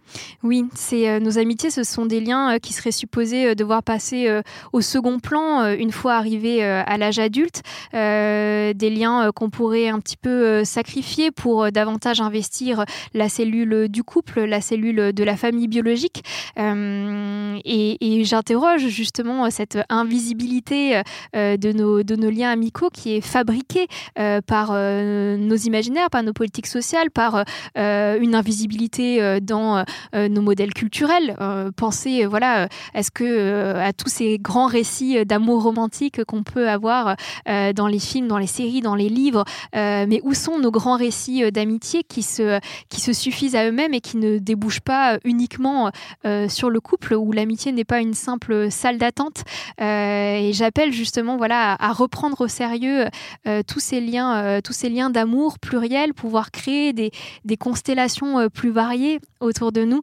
Oui, 0.43 0.65
c'est 0.75 1.19
nos 1.19 1.37
amitiés, 1.37 1.69
ce 1.69 1.83
sont 1.83 2.05
des 2.05 2.19
liens 2.19 2.57
qui 2.59 2.73
seraient 2.73 2.91
supposés 2.91 3.55
devoir 3.55 3.83
passer 3.83 4.41
au 4.73 4.81
second 4.81 5.19
plan 5.19 5.73
une 5.73 5.91
fois 5.91 6.15
arrivés 6.15 6.63
à 6.63 6.97
l'âge 6.97 7.19
adulte, 7.19 7.61
des 7.93 8.89
liens 8.89 9.31
qu'on 9.33 9.49
pourrait 9.49 9.87
un 9.87 9.99
petit 9.99 10.17
peu 10.17 10.63
sacrifier 10.63 11.31
pour 11.31 11.71
davantage 11.71 12.21
investir 12.21 12.85
la 13.13 13.29
cellule 13.29 13.87
du 13.89 14.03
couple, 14.03 14.41
la 14.41 14.61
cellule 14.61 15.13
de 15.13 15.23
la 15.23 15.35
famille 15.35 15.67
biologique. 15.67 16.23
Euh, 16.57 17.59
et, 17.65 18.23
j'interroge 18.23 18.87
justement 18.87 19.49
cette 19.49 19.77
invisibilité 19.89 21.01
euh, 21.35 21.57
de, 21.57 21.71
nos, 21.71 22.29
liens 22.29 22.51
amicaux 22.51 22.89
qui 22.91 23.15
est 23.15 23.21
fabriquée 23.21 23.87
euh, 24.17 24.41
par 24.41 24.71
nos 24.71 25.55
imaginaires, 25.55 26.09
par 26.09 26.23
nos 26.23 26.33
politiques 26.33 26.67
sociales, 26.67 27.11
par 27.11 27.43
une 27.75 28.35
invisibilité 28.35 29.39
dans 29.41 29.83
nos 30.13 30.41
modèles 30.41 30.73
culturels. 30.73 31.35
pensez, 31.75 32.25
voilà, 32.25 32.67
est-ce 32.93 33.11
que 33.11 33.75
à 33.75 33.93
tous 33.93 34.09
ces 34.09 34.37
grands 34.37 34.67
récits 34.67 35.25
d'amour 35.25 35.63
romantique 35.63 36.23
qu'on 36.23 36.43
peut 36.43 36.69
avoir 36.69 37.15
dans 37.45 37.87
les 37.87 37.99
films, 37.99 38.27
dans 38.27 38.37
les 38.37 38.47
séries, 38.47 38.81
dans 38.81 38.95
les 38.95 39.09
livres, 39.09 39.43
mais 39.73 40.21
où 40.23 40.33
sont 40.33 40.59
nos 40.59 40.71
grands 40.71 40.97
récits 40.97 41.51
d'amitié 41.51 42.03
qui 42.03 42.23
se, 42.23 42.59
qui 42.89 43.01
se 43.01 43.13
suffisent 43.13 43.55
à 43.55 43.67
eux-mêmes 43.67 43.93
et 43.93 44.01
qui 44.01 44.17
ne 44.17 44.37
débouchent 44.37 44.81
pas 44.81 45.17
uniquement 45.23 45.91
sur 46.47 46.69
le 46.69 46.79
couple 46.79 47.15
où 47.15 47.31
l'amitié 47.31 47.71
n'est 47.71 47.85
pas 47.85 47.99
une 47.99 48.13
simple 48.13 48.71
salle 48.71 48.97
d'attente. 48.97 49.43
Euh, 49.81 50.37
et 50.37 50.53
j'appelle 50.53 50.91
justement 50.91 51.37
voilà, 51.37 51.75
à, 51.79 51.93
reprendre 51.93 52.41
au 52.41 52.47
sérieux 52.47 53.05
euh, 53.47 53.61
tous 53.65 53.79
ces 53.79 54.01
liens, 54.01 54.35
euh, 54.37 54.61
tous 54.61 54.73
ces 54.73 54.89
liens 54.89 55.09
d'amour 55.09 55.59
pluriels, 55.59 56.13
pouvoir 56.13 56.51
créer 56.51 56.93
des, 56.93 57.11
des 57.45 57.57
constellations 57.57 58.49
plus 58.49 58.71
variées 58.71 59.19
autour 59.39 59.71
de 59.71 59.83
nous, 59.85 60.01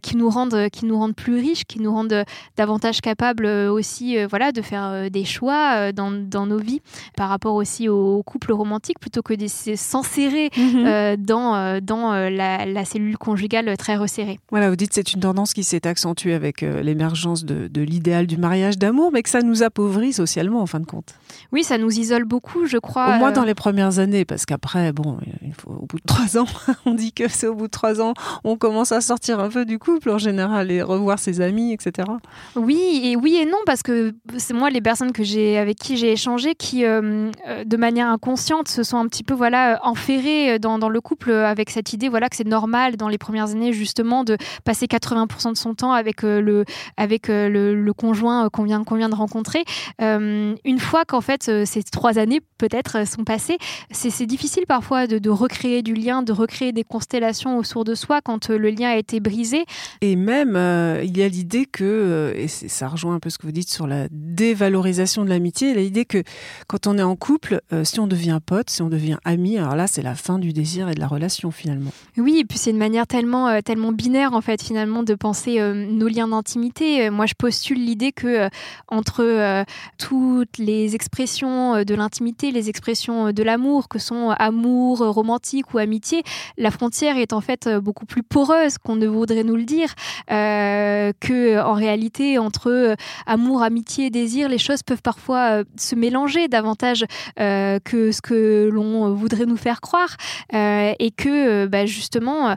qui, 0.00 0.16
nous 0.16 0.28
rendent, 0.28 0.68
qui 0.70 0.86
nous 0.86 0.98
rendent 0.98 1.14
plus 1.14 1.36
riches, 1.36 1.64
qui 1.64 1.80
nous 1.80 1.92
rendent 1.92 2.24
davantage 2.56 3.00
capables 3.00 3.46
aussi 3.46 4.16
voilà, 4.26 4.52
de 4.52 4.62
faire 4.62 5.10
des 5.10 5.24
choix 5.24 5.92
dans, 5.92 6.10
dans, 6.10 6.46
nos 6.46 6.58
vies 6.58 6.80
par 7.16 7.28
rapport 7.28 7.54
aussi 7.54 7.88
au 7.88 8.22
couple 8.22 8.52
romantique, 8.52 8.98
plutôt 8.98 9.22
que 9.22 9.34
de 9.34 9.46
s'enserrer 9.48 10.50
mm 10.56 11.16
dans, 11.18 11.80
dans 11.80 12.12
la, 12.12 12.66
la, 12.66 12.84
cellule 12.84 13.16
conjugale 13.18 13.76
très 13.76 13.96
resserrée. 13.96 14.38
Voilà, 14.50 14.70
vous 14.70 14.76
dites 14.76 14.92
c'est 14.92 15.12
une 15.12 15.20
tendance 15.20 15.52
qui 15.52 15.64
s'est 15.64 15.86
accentuée 15.86 16.34
avec 16.34 16.62
euh, 16.62 16.82
l'émergence 16.82 17.44
de, 17.44 17.80
l'idéal 17.80 18.26
du 18.26 18.36
mariage 18.36 18.78
d'amour, 18.78 19.10
mais 19.12 19.22
que 19.22 19.30
ça 19.30 19.42
nous 19.42 19.62
appauvrit 19.62 20.12
socialement 20.12 20.60
en 20.60 20.66
fin 20.66 20.80
de 20.80 20.86
compte. 20.86 21.14
Oui, 21.52 21.64
ça 21.64 21.78
nous 21.78 21.90
isole 21.90 22.24
beaucoup, 22.24 22.66
je 22.66 22.78
crois. 22.78 23.16
Au 23.16 23.18
moins 23.18 23.30
euh, 23.30 23.34
dans 23.34 23.44
les 23.44 23.54
premières 23.54 23.98
années, 23.98 24.24
parce 24.24 24.46
qu'après, 24.46 24.92
bon, 24.92 25.18
il 25.42 25.52
faut, 25.52 25.70
au 25.70 25.86
bout 25.86 25.98
de 25.98 26.06
trois 26.06 26.38
ans, 26.38 26.46
on 26.86 26.94
dit 26.94 27.12
que 27.12 27.28
c'est 27.28 27.46
au 27.46 27.54
bout 27.54 27.66
de 27.66 27.72
trois 27.72 28.00
ans, 28.00 28.14
on 28.44 28.56
commence 28.56 28.83
à 28.92 29.00
sortir 29.00 29.40
un 29.40 29.48
peu 29.48 29.64
du 29.64 29.78
couple 29.78 30.10
en 30.10 30.18
général 30.18 30.70
et 30.70 30.82
revoir 30.82 31.18
ses 31.18 31.40
amis, 31.40 31.72
etc. 31.72 32.08
Oui, 32.56 33.00
et 33.04 33.16
oui 33.16 33.36
et 33.36 33.46
non, 33.46 33.58
parce 33.66 33.82
que 33.82 34.12
c'est 34.36 34.54
moi 34.54 34.70
les 34.70 34.80
personnes 34.80 35.12
que 35.12 35.24
j'ai 35.24 35.58
avec 35.58 35.78
qui 35.78 35.96
j'ai 35.96 36.12
échangé 36.12 36.54
qui, 36.54 36.84
euh, 36.84 37.30
de 37.64 37.76
manière 37.76 38.08
inconsciente, 38.08 38.68
se 38.68 38.82
sont 38.82 38.98
un 38.98 39.06
petit 39.06 39.22
peu 39.22 39.34
voilà 39.34 39.80
enferrées 39.82 40.58
dans, 40.58 40.88
le 40.88 41.00
couple 41.00 41.32
avec 41.32 41.70
cette 41.70 41.92
idée 41.92 42.08
voilà 42.08 42.28
que 42.28 42.36
c'est 42.36 42.46
normal 42.46 42.96
dans 42.96 43.08
les 43.08 43.18
premières 43.18 43.50
années 43.50 43.72
justement 43.72 44.24
de 44.24 44.36
passer 44.64 44.86
80% 44.86 45.52
de 45.52 45.56
son 45.56 45.74
temps 45.74 45.92
avec 45.92 46.24
euh, 46.24 46.40
le, 46.40 46.64
avec 46.96 47.28
euh, 47.28 47.48
le, 47.48 47.92
conjoint 47.92 48.46
euh, 48.46 48.48
qu'on 48.48 48.64
vient, 48.64 48.84
qu'on 48.84 48.96
vient 48.96 49.08
de 49.08 49.14
rencontrer. 49.14 49.64
une 50.00 50.78
fois 50.78 51.04
qu'en 51.04 51.20
fait 51.20 51.50
ces 51.64 51.82
trois 51.82 52.18
années 52.18 52.40
peut-être 52.58 53.06
sont 53.06 53.24
passées, 53.24 53.58
c'est 53.90 54.26
difficile 54.26 54.64
parfois 54.66 55.06
de, 55.06 55.30
recréer 55.30 55.82
du 55.82 55.94
lien, 55.94 56.22
de 56.22 56.32
recréer 56.32 56.72
des 56.72 56.84
constellations 56.84 57.58
autour 57.58 57.84
de 57.84 57.94
soi 57.94 58.20
quand 58.20 58.48
le 58.48 58.70
lien 58.74 58.90
a 58.90 58.96
été 58.96 59.20
brisé. 59.20 59.64
Et 60.00 60.16
même, 60.16 60.58
il 61.02 61.16
y 61.16 61.22
a 61.22 61.28
l'idée 61.28 61.66
que, 61.66 62.32
et 62.36 62.48
ça 62.48 62.88
rejoint 62.88 63.14
un 63.14 63.20
peu 63.20 63.30
ce 63.30 63.38
que 63.38 63.46
vous 63.46 63.52
dites 63.52 63.70
sur 63.70 63.86
la 63.86 64.08
dévalorisation 64.10 65.24
de 65.24 65.30
l'amitié, 65.30 65.74
l'idée 65.74 66.04
que 66.04 66.22
quand 66.66 66.86
on 66.86 66.98
est 66.98 67.02
en 67.02 67.16
couple, 67.16 67.60
si 67.84 68.00
on 68.00 68.06
devient 68.06 68.40
pote, 68.44 68.70
si 68.70 68.82
on 68.82 68.88
devient 68.88 69.18
ami, 69.24 69.58
alors 69.58 69.76
là, 69.76 69.86
c'est 69.86 70.02
la 70.02 70.14
fin 70.14 70.38
du 70.38 70.52
désir 70.52 70.88
et 70.88 70.94
de 70.94 71.00
la 71.00 71.06
relation 71.06 71.50
finalement. 71.50 71.90
Oui, 72.16 72.38
et 72.38 72.44
puis 72.44 72.58
c'est 72.58 72.70
une 72.70 72.78
manière 72.78 73.06
tellement, 73.06 73.60
tellement 73.62 73.92
binaire 73.92 74.34
en 74.34 74.40
fait 74.40 74.62
finalement 74.62 75.02
de 75.02 75.14
penser 75.14 75.60
nos 75.74 76.08
liens 76.08 76.28
d'intimité. 76.28 77.06
Euh, 77.06 77.10
moi, 77.10 77.26
je 77.26 77.34
postule 77.34 77.78
l'idée 77.84 78.12
que 78.12 78.26
euh, 78.26 78.48
entre 78.88 79.22
euh, 79.22 79.64
toutes 79.98 80.58
les 80.58 80.94
expressions 80.94 81.84
de 81.84 81.94
l'intimité, 81.94 82.50
les 82.50 82.68
expressions 82.68 83.32
de 83.32 83.42
l'amour, 83.42 83.88
que 83.88 83.98
sont 83.98 84.30
amour, 84.30 84.98
romantique 84.98 85.74
ou 85.74 85.78
amitié, 85.78 86.22
la 86.56 86.70
frontière 86.70 87.16
est 87.16 87.32
en 87.32 87.40
fait 87.40 87.68
beaucoup 87.78 88.06
plus 88.06 88.22
poreuse 88.22 88.63
qu'on 88.82 88.96
ne 88.96 89.06
voudrait 89.06 89.44
nous 89.44 89.56
le 89.56 89.64
dire. 89.64 89.94
que 90.28 91.60
en 91.60 91.74
réalité, 91.74 92.38
entre 92.38 92.96
amour, 93.26 93.62
amitié 93.62 94.10
désir, 94.10 94.48
les 94.48 94.58
choses 94.58 94.82
peuvent 94.82 95.02
parfois 95.02 95.62
se 95.76 95.94
mélanger 95.94 96.48
davantage 96.48 97.04
que 97.36 98.12
ce 98.12 98.20
que 98.20 98.68
l'on 98.72 99.14
voudrait 99.14 99.46
nous 99.46 99.56
faire 99.56 99.80
croire, 99.80 100.16
et 100.52 101.10
que 101.16 101.66
bah, 101.66 101.86
justement 101.86 102.54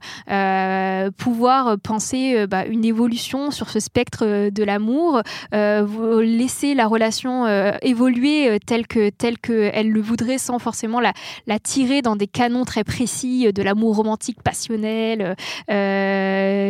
pouvoir 1.17 1.77
penser 1.79 2.47
bah, 2.47 2.65
une 2.65 2.85
évolution 2.85 3.51
sur 3.51 3.69
ce 3.69 3.79
spectre 3.79 4.23
euh, 4.23 4.49
de 4.49 4.63
l'amour, 4.63 5.21
euh, 5.53 6.21
laisser 6.21 6.73
la 6.73 6.87
relation 6.87 7.45
euh, 7.45 7.71
évoluer 7.81 8.59
telle 8.65 8.87
que 8.87 9.09
telle 9.09 9.37
que 9.37 9.69
elle 9.73 9.91
le 9.91 10.01
voudrait 10.01 10.37
sans 10.37 10.59
forcément 10.59 10.99
la 10.99 11.59
tirer 11.59 12.01
dans 12.01 12.15
des 12.15 12.27
canons 12.27 12.65
très 12.65 12.83
précis 12.83 13.51
de 13.51 13.63
l'amour 13.63 13.95
romantique 13.95 14.41
passionnel, 14.41 15.35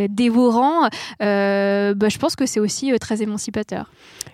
dévorant. 0.10 0.90
Bah, 1.20 2.10
je 2.10 2.18
pense 2.18 2.36
que 2.36 2.46
c'est 2.46 2.60
aussi 2.60 2.92
très 3.00 3.22
émancipateur. 3.22 3.92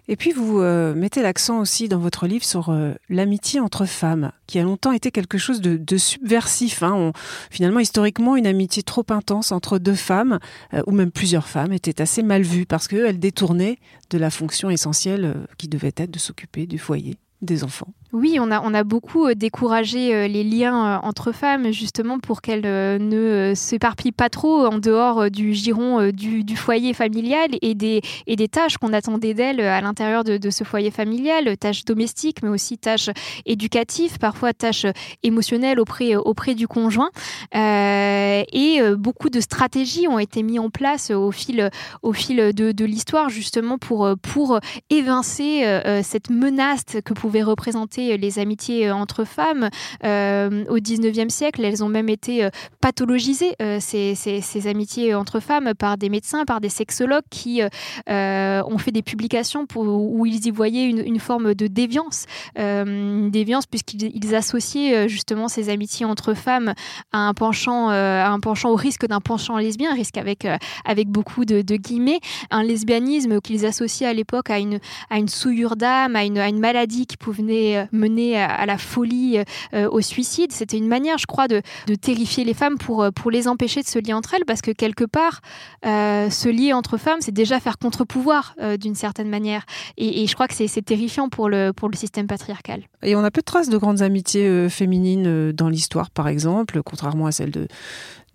Et 0.10 0.18
puis 0.18 0.32
vous 0.32 0.60
mettez 0.60 1.22
l'accent 1.22 1.60
aussi 1.60 1.88
dans 1.88 2.00
votre 2.00 2.28
livre 2.28 2.44
sur 2.44 2.76
l'amitié 3.10 3.62
entre 3.62 3.86
femmes, 3.86 4.32
qui 4.48 4.60
a 4.60 4.64
longtemps 4.64 4.92
été 4.92 5.12
quelque 5.12 5.38
chose 5.38 5.62
de, 5.62 5.98
subversif. 5.98 6.84
Hein. 6.84 7.14
finalement, 7.50 7.80
historiquement, 7.80 8.36
une 8.36 8.48
amitié 8.48 8.84
trop 8.84 9.06
intense 9.10 9.54
entre 9.54 9.80
deux 9.80 9.96
femmes, 9.96 10.40
ou 10.88 10.92
même 10.92 11.12
plusieurs 11.12 11.48
femmes, 11.48 11.72
était 11.72 12.02
assez 12.02 12.22
mal 12.22 12.42
vue 12.42 12.66
parce 12.66 12.90
qu'elle 12.90 13.20
détournait 13.20 13.78
de 14.14 14.18
la 14.18 14.30
fonction 14.30 14.70
essentielle 14.70 15.26
euh, 15.26 15.46
qui 15.58 15.68
devait 15.68 15.94
être 15.98 16.12
de 16.12 16.20
s'occuper 16.20 16.66
du 16.68 16.78
foyer, 16.78 17.18
des 17.42 17.64
enfants. 17.64 17.94
Oui, 18.14 18.38
on 18.40 18.52
a, 18.52 18.84
beaucoup 18.84 19.26
euh, 19.26 19.34
découragé 19.34 20.14
euh, 20.14 20.28
les 20.28 20.44
liens 20.44 20.86
euh, 20.86 21.00
entre 21.02 21.32
femmes 21.32 21.72
justement 21.72 22.20
pour 22.20 22.44
qu'elles 22.44 22.62
ne 22.62 23.54
s'éparpillent 23.56 24.12
pas 24.12 24.30
trop 24.30 24.68
en 24.68 24.78
dehors 24.78 25.32
du 25.32 25.56
giron 25.56 26.12
du, 26.12 26.56
foyer 26.56 26.94
familial 26.94 27.50
et 27.64 27.74
des, 27.74 28.02
tâches 28.50 28.78
qu'on 28.78 28.94
attendait 28.94 29.34
d'elles 29.34 29.62
à 29.62 29.82
l'intérieur 29.82 30.24
de, 30.24 30.50
ce 30.52 30.64
foyer 30.64 30.92
familial, 30.92 31.58
tâches 31.58 31.86
domestiques 31.86 32.44
mais 32.44 32.50
aussi 32.50 32.78
tâches 32.78 33.10
éducatives, 33.48 34.20
parfois 34.20 34.54
tâches 34.54 34.86
émotionnelles 35.24 35.80
auprès, 35.80 36.16
auprès 36.16 36.54
du 36.54 36.68
conjoint. 36.68 37.10
et 37.54 38.80
beaucoup 38.96 39.32
de 39.32 39.40
stratégies 39.40 40.08
ont 40.08 40.20
été 40.20 40.44
mises 40.44 40.60
en 40.60 40.70
place 40.70 41.10
au 41.10 41.32
fil, 41.32 41.70
au 42.04 42.14
fil 42.14 42.54
de, 42.54 42.72
de 42.72 42.86
l'histoire 42.86 43.30
justement 43.30 43.80
pour, 43.80 44.08
pour 44.22 44.60
évincer 44.92 45.64
cette 46.04 46.30
menace 46.30 46.84
que 47.04 47.14
pouvait 47.14 47.44
représenter 47.44 48.03
euh, 48.12 48.18
les 48.18 48.40
amitiés 48.40 48.88
euh, 48.88 48.96
entre 48.96 49.24
femmes. 49.24 49.70
Euh, 50.04 50.66
au 50.70 50.78
19e 50.78 51.30
siècle, 51.30 51.64
elles 51.64 51.84
ont 51.84 51.90
même 51.90 52.10
été 52.10 52.48
pathologisées, 52.82 53.56
ces, 53.80 54.68
amitiés 54.68 55.14
entre 55.14 55.40
femmes, 55.40 55.74
par 55.78 55.98
des 55.98 56.10
médecins, 56.10 56.46
par 56.46 56.62
des 56.62 56.70
sexologues 56.70 57.24
qui 57.30 57.62
ont 58.08 58.78
fait 58.78 58.92
des 58.92 59.02
publications 59.02 59.66
où 59.76 60.26
ils 60.26 60.46
y 60.46 60.52
voyaient 60.52 60.90
une, 60.90 61.20
forme 61.20 61.54
de 61.54 61.68
déviance. 61.68 62.26
une 62.56 63.30
déviance 63.32 63.66
puisqu'ils 63.66 64.36
associaient 64.36 65.08
justement 65.08 65.48
ces 65.48 65.70
amitiés 65.70 66.06
entre 66.06 66.34
femmes 66.34 66.74
à 67.12 67.28
un 67.28 67.34
penchant, 67.34 67.90
à 67.90 68.28
un 68.28 68.40
penchant 68.40 68.72
au 68.72 68.76
risque 68.76 69.08
d'un 69.08 69.22
penchant 69.22 69.58
lesbien, 69.58 69.94
risque 69.94 70.18
avec, 70.18 70.48
avec 70.86 71.10
beaucoup 71.10 71.46
de, 71.46 71.62
guillemets, 71.76 72.20
un 72.52 72.64
lesbianisme 72.64 73.42
qu'ils 73.42 73.66
associaient 73.66 74.08
à 74.08 74.14
l'époque 74.14 74.50
à 74.50 74.60
une, 74.60 74.80
à 75.10 75.18
une 75.18 75.30
souillure 75.30 75.76
d'âme, 75.76 76.16
à 76.16 76.24
une, 76.24 76.38
à 76.38 76.48
une 76.48 76.60
maladie 76.60 77.06
qui 77.06 77.18
pouvait 77.18 77.88
mener 77.94 78.42
à, 78.42 78.66
la 78.66 78.78
folie, 78.78 79.40
au 79.74 80.02
suicide. 80.02 80.52
C'était 80.52 80.78
une 80.78 80.88
manière, 80.88 81.18
je 81.18 81.26
crois, 81.26 81.48
de, 81.48 81.62
terrifier 82.02 82.44
les 82.44 82.54
femmes 82.54 82.78
pour, 82.78 83.08
pour 83.16 83.32
les 83.32 83.48
empêcher 83.48 83.82
de 83.82 83.88
se 83.88 84.00
lier 84.00 84.14
entre 84.14 84.34
elles, 84.34 84.46
parce 84.46 84.62
que 84.62 84.72
quelque 84.72 85.06
part, 85.06 85.42
se 85.84 86.50
lier 86.50 86.74
entre 86.74 86.98
femmes, 86.98 87.20
c'est 87.22 87.32
déjà 87.32 87.60
faire 87.60 87.78
contre-pouvoir 87.78 88.56
d'une 88.80 88.96
certaine 88.96 89.30
manière. 89.30 89.66
Et, 89.98 90.26
je 90.28 90.34
crois 90.34 90.48
que 90.48 90.54
c'est 90.54 90.82
terrifiant 90.82 91.30
pour 91.30 91.50
le, 91.50 91.72
pour 91.72 91.90
le 91.90 91.96
système 91.96 92.28
patriarcal. 92.28 92.82
Et 93.04 93.16
on 93.16 93.24
a 93.24 93.32
peu 93.32 93.42
de 93.42 93.46
traces 93.46 93.70
de 93.70 93.78
grandes 93.78 94.02
amitiés 94.02 94.70
féminines 94.70 95.52
dans 95.52 95.70
l'histoire, 95.70 96.10
par 96.10 96.28
exemple, 96.28 96.82
contrairement 96.84 97.28
à 97.28 97.32
celle 97.32 97.52
de, 97.52 97.68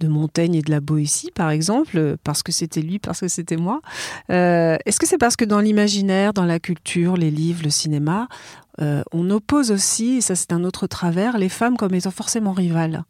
de 0.00 0.08
Montaigne 0.08 0.54
et 0.54 0.62
de 0.62 0.70
la 0.70 0.80
Boétie, 0.80 1.30
par 1.30 1.50
exemple, 1.50 2.16
parce 2.24 2.42
que 2.42 2.52
c'était 2.52 2.82
lui, 2.82 2.98
parce 2.98 3.20
que 3.20 3.28
c'était 3.28 3.56
moi. 3.56 3.80
Euh, 4.30 4.76
est-ce 4.86 5.00
que 5.00 5.06
c'est 5.06 5.18
parce 5.18 5.36
que 5.36 5.44
dans 5.44 5.60
l'imaginaire, 5.60 6.32
dans 6.32 6.44
la 6.44 6.60
culture, 6.60 7.16
les 7.16 7.30
livres, 7.30 7.62
le 7.64 7.70
cinéma, 7.70 8.28
euh, 8.80 9.02
on 9.12 9.28
oppose 9.30 9.72
aussi, 9.72 10.18
et 10.18 10.20
ça 10.20 10.36
c'est 10.36 10.52
un 10.52 10.62
autre 10.62 10.86
travers, 10.86 11.38
les 11.38 11.48
femmes 11.48 11.76
comme 11.76 11.94
étant 11.94 12.10
forcément 12.10 12.52
rivales? 12.52 13.04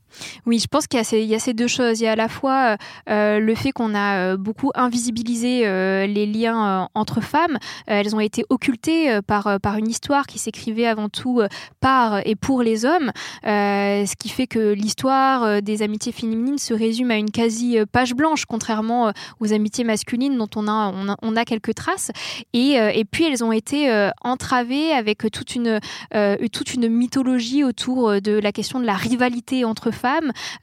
Oui, 0.46 0.58
je 0.58 0.66
pense 0.66 0.86
qu'il 0.86 0.98
y, 0.98 1.34
a 1.34 1.38
ces 1.38 1.54
deux 1.54 1.66
choses. 1.66 2.00
Il 2.00 2.04
y 2.04 2.06
a 2.06 2.12
à 2.12 2.16
la 2.16 2.28
fois 2.28 2.76
euh, 3.08 3.38
le 3.38 3.54
fait 3.54 3.72
qu'on 3.72 3.94
a 3.94 4.36
beaucoup 4.36 4.70
invisibilisé 4.74 5.62
les 6.06 6.26
liens 6.26 6.88
entre 6.94 7.20
femmes. 7.20 7.58
elles 7.86 8.14
ont 8.14 8.20
été 8.20 8.44
occultées 8.48 9.20
par, 9.26 9.48
une 9.78 9.88
histoire 9.88 10.26
qui 10.26 10.38
s'écrivait 10.38 10.86
avant 10.86 11.08
tout 11.08 11.42
par 11.80 12.26
et 12.26 12.34
pour 12.34 12.62
les 12.62 12.84
hommes, 12.84 13.12
ce 13.44 14.16
qui 14.16 14.28
fait 14.28 14.46
que 14.46 14.72
l'histoire 14.72 15.62
des 15.62 15.82
amitiés 15.82 16.12
féminines 16.12 16.58
se 16.58 16.74
résume 16.74 17.10
à 17.10 17.16
une 17.16 17.30
quasi 17.30 17.78
page 17.92 18.14
blanche, 18.14 18.44
contrairement 18.46 19.12
aux 19.40 19.52
amitiés 19.52 19.84
masculines 19.84 20.36
dont 20.38 20.48
on 20.56 20.66
a, 20.68 21.44
quelques 21.44 21.74
traces. 21.74 22.10
Et, 22.52 22.72
et, 22.72 23.04
puis 23.04 23.24
elles 23.24 23.44
ont 23.44 23.52
été 23.52 24.10
entravées 24.22 24.92
avec 24.92 25.30
toute 25.30 25.54
une, 25.54 25.80
toute 26.52 26.74
une 26.74 26.88
mythologie 26.88 27.64
autour 27.64 28.20
de 28.20 28.38
la 28.38 28.52
question 28.52 28.80
de 28.80 28.86
la 28.86 28.94
rivalité 28.94 29.64
entre 29.64 29.90
femmes, 29.90 29.97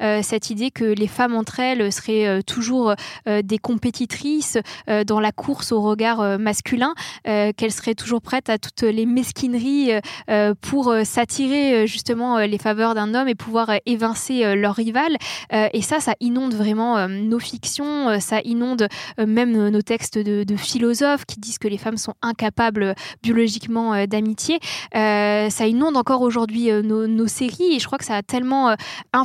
euh, 0.01 0.19
cette 0.21 0.49
idée 0.49 0.71
que 0.71 0.85
les 0.85 1.07
femmes 1.07 1.35
entre 1.35 1.59
elles 1.59 1.91
seraient 1.91 2.27
euh, 2.27 2.41
toujours 2.41 2.93
euh, 3.27 3.41
des 3.41 3.57
compétitrices 3.57 4.57
dans 5.07 5.19
la 5.19 5.31
course 5.31 5.71
au 5.71 5.81
regard 5.81 6.39
masculin, 6.39 6.93
qu'elles 7.23 7.71
seraient 7.71 7.95
toujours 7.95 8.21
prêtes 8.21 8.49
à 8.49 8.57
toutes 8.57 8.83
les 8.83 9.05
mesquineries 9.05 9.91
pour 10.61 10.93
s'attirer 11.03 11.87
justement 11.87 12.39
les 12.39 12.57
faveurs 12.57 12.93
d'un 12.93 13.13
homme 13.13 13.27
et 13.27 13.35
pouvoir 13.35 13.71
évincer 13.85 14.55
leur 14.55 14.75
rival. 14.75 15.17
et 15.51 15.81
ça, 15.81 15.99
ça 15.99 16.13
inonde 16.19 16.53
vraiment 16.53 17.07
nos 17.07 17.39
fictions, 17.39 18.19
ça 18.19 18.41
inonde 18.43 18.87
même 19.17 19.69
nos 19.69 19.81
textes 19.81 20.17
de, 20.17 20.55
philosophes 20.55 21.25
qui 21.25 21.39
disent 21.39 21.57
que 21.57 21.67
les 21.67 21.77
femmes 21.77 21.97
sont 21.97 22.15
incapables 22.21 22.95
biologiquement 23.23 24.05
d'amitié. 24.05 24.59
ça 24.93 25.67
inonde 25.67 25.97
encore 25.97 26.21
aujourd'hui 26.21 26.71
nos, 26.71 27.27
séries 27.27 27.75
et 27.75 27.79
je 27.79 27.85
crois 27.85 27.97
que 27.97 28.05
ça 28.05 28.15
a 28.15 28.23
tellement 28.23 28.75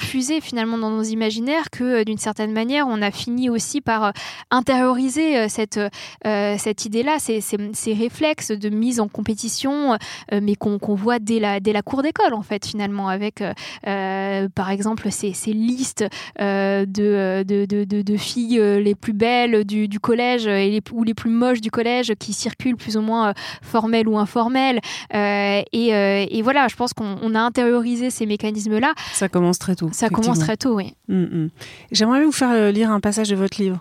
infusé 0.01 0.41
finalement 0.41 0.79
dans 0.79 0.91
nos 0.91 1.03
imaginaires 1.03 1.69
que 1.71 1.85
euh, 1.85 2.05
d'une 2.05 2.19
certaine 2.19 2.53
manière, 2.53 2.87
on 2.89 3.03
a 3.03 3.11
fini 3.11 3.51
aussi 3.51 3.83
par 3.83 4.05
euh, 4.05 4.11
intérioriser 4.51 5.37
euh, 5.37 5.47
cette, 5.49 5.79
cette 6.25 6.85
idée-là, 6.87 7.19
ces, 7.19 7.41
ces, 7.41 7.93
réflexes 7.93 8.51
de 8.51 8.69
mise 8.71 9.01
en 9.01 9.09
compétition, 9.09 9.99
mais 10.33 10.55
qu'on 10.55 10.79
voit 10.95 11.19
dès 11.19 11.39
la, 11.39 11.61
dès 11.61 11.73
la 11.73 11.83
cour 11.83 12.03
d'école, 12.03 12.35
en 12.35 12.43
fait, 12.43 12.65
finalement, 12.67 13.09
avec, 13.09 13.43
par 13.83 14.71
exemple, 14.71 15.11
ces, 15.11 15.33
ces 15.33 15.53
listes 15.53 16.05
de, 16.39 16.85
de, 17.43 18.03
de, 18.03 18.17
filles 18.17 18.61
les 18.81 18.95
plus 18.95 19.13
belles 19.13 19.65
du, 19.65 20.01
collège 20.01 20.47
ou 20.93 21.05
les 21.05 21.15
plus 21.15 21.31
moches 21.31 21.61
du 21.61 21.71
collège 21.71 22.15
qui 22.19 22.33
circulent 22.33 22.77
plus 22.77 22.97
ou 22.97 23.03
moins 23.03 23.35
formelles 23.63 24.09
ou 24.09 24.19
informelles. 24.19 24.81
et, 25.13 25.89
et 26.31 26.43
voilà, 26.43 26.69
je 26.69 26.77
pense 26.77 26.93
qu'on 26.93 27.35
a 27.35 27.41
intériorisé 27.41 28.11
ces 28.11 28.27
mécanismes-là. 28.27 28.93
Ça 29.13 29.29
commence 29.29 29.59
très 29.59 29.77
tôt. 29.77 29.90
Ça 29.93 30.09
commence 30.09 30.39
très 30.39 30.57
tôt, 30.57 30.77
oui. 30.77 30.95
Mm, 31.09 31.23
mm. 31.23 31.51
J'aimerais 31.93 32.25
vous 32.25 32.33
faire 32.33 32.51
euh, 32.51 32.71
lire 32.71 32.91
un 32.91 33.01
passage 33.01 33.29
de 33.29 33.37
votre 33.37 33.61
livre. 33.61 33.81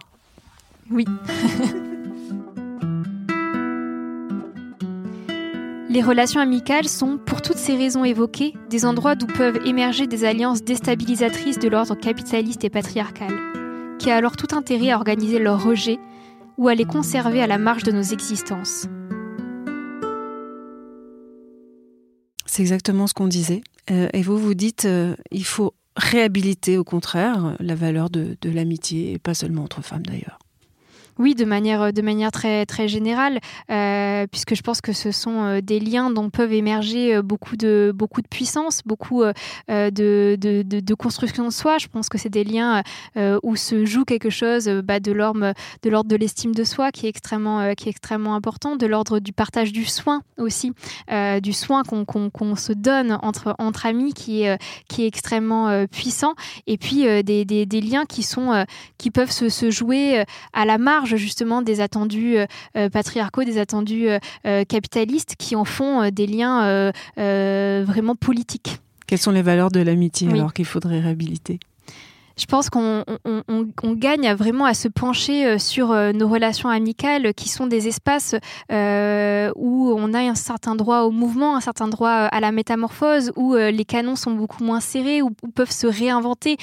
Oui. 0.92 1.06
Les 5.90 6.04
relations 6.04 6.40
amicales 6.40 6.88
sont, 6.88 7.18
pour 7.18 7.42
toutes 7.42 7.58
ces 7.58 7.76
raisons 7.76 8.06
évoquées, 8.06 8.54
des 8.70 8.86
endroits 8.86 9.16
d'où 9.16 9.26
peuvent 9.26 9.60
émerger 9.66 10.06
des 10.06 10.24
alliances 10.24 10.64
déstabilisatrices 10.64 11.58
de 11.58 11.68
l'ordre 11.68 11.96
capitaliste 11.96 12.64
et 12.64 12.70
patriarcal, 12.70 13.34
qui 13.98 14.12
a 14.12 14.16
alors 14.16 14.38
tout 14.38 14.56
intérêt 14.56 14.92
à 14.92 14.98
organiser 14.98 15.40
leur 15.40 15.64
rejet 15.64 15.98
ou 16.60 16.68
à 16.68 16.76
les 16.76 16.86
conserver 16.86 17.42
à 17.42 17.48
la 17.48 17.58
marge 17.58 17.82
de 17.82 17.92
nos 17.92 18.04
existences. 18.04 18.86
C'est 22.46 22.62
exactement 22.62 23.08
ce 23.08 23.16
qu'on 23.16 23.28
disait. 23.28 23.62
Euh, 23.90 24.10
et 24.14 24.22
vous, 24.22 24.38
vous 24.38 24.54
dites, 24.54 24.86
euh, 24.86 25.16
il 25.32 25.46
faut 25.46 25.74
réhabiliter 26.00 26.78
au 26.78 26.84
contraire 26.84 27.56
la 27.60 27.76
valeur 27.76 28.10
de, 28.10 28.38
l'amitié, 28.44 29.14
et 29.14 29.20
pas 29.20 29.34
seulement 29.34 29.64
entre 29.64 29.84
femmes 29.84 30.06
d'ailleurs. 30.06 30.40
Oui, 31.20 31.36
de 31.36 31.44
manière, 31.44 31.92
de 31.92 32.02
manière 32.02 32.32
très, 32.32 32.66
très 32.66 32.88
générale, 32.88 33.42
euh, 33.70 34.26
puisque 34.32 34.56
je 34.56 34.62
pense 34.62 34.80
que 34.80 34.94
ce 34.94 35.12
sont 35.12 35.44
euh, 35.44 35.62
des 35.62 35.82
liens 35.82 36.12
dont 36.12 36.30
peuvent 36.30 36.54
émerger 36.54 37.18
euh, 37.18 37.22
beaucoup 37.22 37.58
de, 37.58 37.92
beaucoup 37.94 38.22
de 38.22 38.28
puissance, 38.28 38.82
beaucoup 38.86 39.24
de, 39.68 39.90
de, 39.90 40.62
de, 40.64 40.94
construction 40.94 41.44
de 41.44 41.50
soi. 41.50 41.78
Je 41.78 41.88
pense 41.88 42.08
que 42.08 42.18
c'est 42.18 42.30
des 42.30 42.46
liens 42.46 42.84
où 43.44 43.58
se 43.58 43.86
joue 43.86 44.06
quelque 44.06 44.30
chose 44.30 44.70
bah, 44.84 45.02
de 45.02 45.12
l'ordre 45.12 45.54
de, 45.84 46.16
l'estime 46.16 46.56
de 46.56 46.64
soi 46.64 46.92
qui 46.92 47.06
est 47.06 47.10
extrêmement, 47.10 47.74
qui 47.76 47.88
est 47.88 47.92
extrêmement 47.92 48.36
important, 48.36 48.78
de 48.78 48.86
l'ordre 48.86 49.20
du 49.20 49.34
partage 49.34 49.74
du 49.74 49.86
soin 49.86 50.22
aussi, 50.38 50.72
du 51.42 51.54
soin 51.54 51.84
qu'on 51.84 52.56
se 52.56 52.74
donne 52.74 53.18
entre, 53.22 53.56
entre 53.60 53.86
amis 53.86 54.14
qui 54.14 54.44
est, 54.44 54.58
qui 54.88 55.04
est 55.04 55.08
extrêmement 55.08 55.86
puissant, 55.88 56.34
et 56.68 56.78
puis 56.78 57.04
des, 57.24 57.46
des, 57.46 57.82
liens 57.82 58.06
qui, 58.06 58.24
sont, 58.24 58.66
qui 58.98 59.12
peuvent 59.12 59.32
se 59.32 59.70
jouer 59.70 60.24
à 60.54 60.66
la 60.66 60.78
marge 60.78 61.09
justement 61.18 61.62
des 61.62 61.82
attendus 61.82 62.38
euh, 62.38 62.46
euh, 62.78 62.90
patriarcaux, 62.90 63.44
des 63.44 63.58
attendus 63.58 64.08
euh, 64.10 64.64
capitalistes 64.66 65.36
qui 65.38 65.56
en 65.56 65.66
font 65.66 66.10
des 66.10 66.28
liens 66.28 66.92
vraiment 67.18 68.16
politiques. 68.16 68.80
Quelles 69.08 69.20
sont 69.20 69.32
les 69.32 69.42
valeurs 69.42 69.72
de 69.72 69.80
l'amitié 69.80 70.30
alors 70.30 70.54
qu'il 70.54 70.66
faudrait 70.66 71.00
réhabiliter? 71.00 71.60
Je 72.40 72.46
pense 72.46 72.70
qu'on 72.70 73.04
gagne 73.96 74.34
vraiment 74.34 74.66
à 74.66 74.74
se 74.74 74.88
pencher 74.88 75.46
euh, 75.46 75.58
sur 75.60 75.92
euh, 75.92 76.14
nos 76.14 76.28
relations 76.28 76.70
amicales 76.70 77.34
qui 77.34 77.50
sont 77.50 77.68
des 77.68 77.88
espaces 77.88 78.36
euh, 78.72 79.52
où 79.56 79.94
on 79.98 80.14
a 80.14 80.20
un 80.20 80.36
certain 80.36 80.76
droit 80.76 81.02
au 81.02 81.12
mouvement, 81.12 81.58
un 81.58 81.62
certain 81.62 81.88
droit 81.88 82.10
à 82.10 82.40
la 82.40 82.52
métamorphose, 82.52 83.32
où 83.36 83.56
les 83.56 83.86
canons 83.86 84.16
sont 84.16 84.32
beaucoup 84.32 84.64
moins 84.64 84.80
serrés, 84.80 85.22
où, 85.22 85.32
peuvent 85.56 85.72
se 85.72 85.88
réinventer 85.88 86.58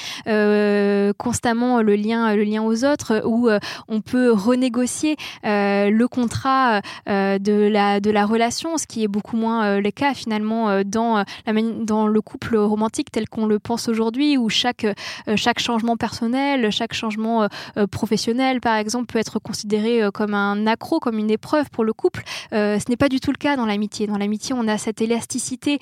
constamment 1.19 1.83
le 1.83 1.97
lien, 1.97 2.35
le 2.35 2.45
lien 2.45 2.63
aux 2.63 2.85
autres, 2.85 3.23
où 3.25 3.49
on 3.89 4.01
peut 4.01 4.33
renégocier 4.33 5.17
le 5.43 6.07
contrat 6.07 6.81
de, 7.07 7.69
la, 7.69 8.27
relation, 8.27 8.79
ce 8.79 8.87
qui 8.87 9.03
est 9.03 9.09
beaucoup 9.09 9.37
moins 9.37 9.81
le 9.81 9.91
cas 9.91 10.15
finalement 10.15 10.83
dans 10.85 12.07
le 12.09 12.21
couple 12.21 12.57
romantique 12.57 13.11
tel 13.11 13.29
qu'on 13.29 13.47
le 13.47 13.59
pense 13.59 13.89
aujourd'hui, 13.89 14.37
où 14.37 14.49
chaque, 14.49 14.87
chaque 15.37 15.61
changement 15.67 15.97
personnel, 15.97 16.71
chaque 16.71 16.95
changement 16.95 17.43
euh, 17.43 17.49
euh, 17.77 17.87
professionnel, 17.87 18.61
par 18.61 18.77
exemple, 18.77 19.07
peut 19.07 19.19
être 19.19 19.39
considéré 19.41 20.03
euh, 20.03 20.11
comme 20.11 20.35
un 20.35 20.67
accro, 20.67 21.01
comme 21.01 21.19
une 21.19 21.31
épreuve 21.31 21.71
pour 21.71 21.85
le 21.85 21.93
couple. 21.93 22.23
ce 22.53 22.89
n'est 22.89 22.97
pas 22.97 23.09
du 23.09 23.21
tout 23.21 23.33
le 23.33 23.37
cas 23.37 23.57
dans 23.57 23.67
l'amitié. 23.67 24.07
Dans 24.07 24.19
l'amitié, 24.19 24.55
on 24.57 24.69
a 24.69 24.79
cette 24.79 25.01
élasticité 25.01 25.79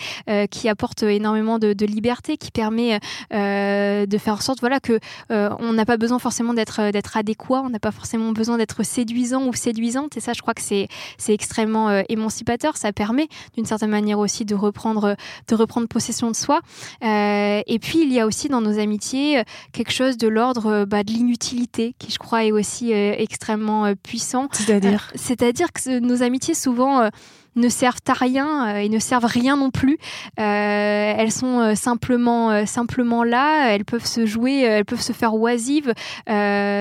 qui 0.51 0.69
apporte 0.69 1.03
énormément 1.03 1.59
de, 1.59 1.87
liberté, 1.87 2.37
qui 2.37 2.51
permet 2.51 2.99
de 3.31 4.19
faire 4.19 4.35
en 4.35 4.41
sorte 4.41 4.61
voilà, 4.61 4.81
que 4.81 4.99
on 5.31 5.73
n'a 5.73 5.85
pas 5.85 5.97
besoin 5.97 6.19
forcément 6.19 6.55
d'être 6.55 6.91
d'être 6.91 7.17
adéquat, 7.17 7.63
on 7.65 7.71
n'a 7.71 7.79
pas 7.79 7.91
forcément 7.91 8.33
besoin 8.33 8.57
d'être 8.57 8.83
séduisant 8.83 9.47
ou 9.47 9.55
séduisante. 9.55 10.17
Et 10.17 10.21
ça, 10.21 10.33
je 10.33 10.41
crois 10.43 10.55
que 10.55 10.63
c'est 10.63 10.89
extrêmement 11.29 12.03
émancipateur. 12.09 12.77
Ça 12.77 12.93
permet 12.93 13.29
d'une 13.55 13.67
certaine 13.67 13.91
manière 13.91 14.19
aussi 14.19 14.45
de 14.45 14.55
reprendre, 14.55 15.17
de 15.49 15.55
reprendre 15.55 15.89
possession 15.89 16.31
de 16.31 16.37
soi. 16.37 16.61
et 17.03 17.79
puis, 17.81 18.03
il 18.03 18.13
y 18.13 18.21
a 18.21 18.27
aussi 18.27 18.49
dans 18.49 18.61
nos 18.61 18.79
amitiés 18.79 19.43
quelque 19.75 19.93
chose 19.93 20.17
de 20.17 20.29
l'ordre 20.29 20.67
euh, 20.67 20.87
bah, 20.87 21.03
de 21.03 21.11
l'inutilité, 21.11 21.95
qui 21.99 22.11
je 22.11 22.19
crois 22.19 22.45
est 22.45 22.53
aussi 22.53 22.95
euh, 22.95 23.15
extrêmement 23.19 23.85
euh, 23.85 23.95
puissant. 23.95 24.49
C'est-à-dire? 24.53 25.13
C'est-à-dire 25.15 25.73
que 25.73 25.99
nos 25.99 26.23
amitiés 26.23 26.55
souvent 26.55 27.11
ne 27.57 27.69
servent 27.69 28.01
à 28.09 28.13
rien 28.13 28.69
euh, 28.69 28.77
et 28.79 28.89
ne 28.89 28.99
servent 28.99 29.27
rien 29.27 29.57
non 29.57 29.71
plus. 29.71 29.99
Euh, 30.39 31.15
elles 31.17 31.33
sont 31.33 31.61
euh, 31.61 31.75
simplement, 31.75 32.67
simplement 32.67 33.25
là, 33.25 33.71
elles 33.71 33.85
peuvent 33.85 34.07
se 34.07 34.27
jouer, 34.27 34.61
elles 34.61 34.85
peuvent 34.85 35.01
se 35.01 35.13
faire 35.13 35.35
oisives, 35.35 35.93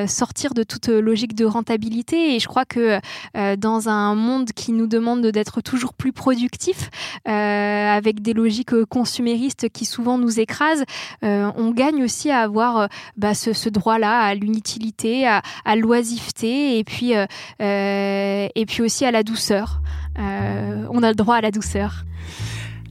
sortir 0.07 0.53
de 0.53 0.63
toute 0.63 0.87
logique 0.87 1.35
de 1.35 1.45
rentabilité. 1.45 2.35
Et 2.35 2.39
je 2.39 2.47
crois 2.47 2.65
que 2.65 2.99
dans 3.55 3.89
un 3.89 4.15
monde 4.15 4.51
qui 4.51 4.71
nous 4.71 4.87
demande 4.87 5.25
d'être 5.27 5.61
toujours 5.61 5.93
plus 5.93 6.11
productif, 6.11 6.89
avec 7.25 8.21
des 8.21 8.33
logiques 8.33 8.83
consuméristes 8.85 9.69
qui 9.69 9.85
souvent 9.85 10.17
nous 10.17 10.39
écrasent, 10.39 10.83
on 11.21 11.71
gagne 11.71 12.03
aussi 12.03 12.31
à 12.31 12.41
avoir 12.41 12.87
bah, 13.17 13.33
ce, 13.33 13.69
droit-là 13.69 14.19
à 14.19 14.35
l'inutilité, 14.35 15.27
à, 15.27 15.41
à 15.65 15.75
l'oisiveté 15.75 16.77
et 16.77 16.83
puis, 16.83 17.13
et 17.59 18.65
puis 18.65 18.81
aussi 18.81 19.05
à 19.05 19.11
la 19.11 19.23
douceur. 19.23 19.81
Euh, 20.19 20.85
on 20.89 21.03
a 21.03 21.09
le 21.09 21.15
droit 21.15 21.35
à 21.35 21.41
la 21.41 21.51
douceur. 21.51 22.05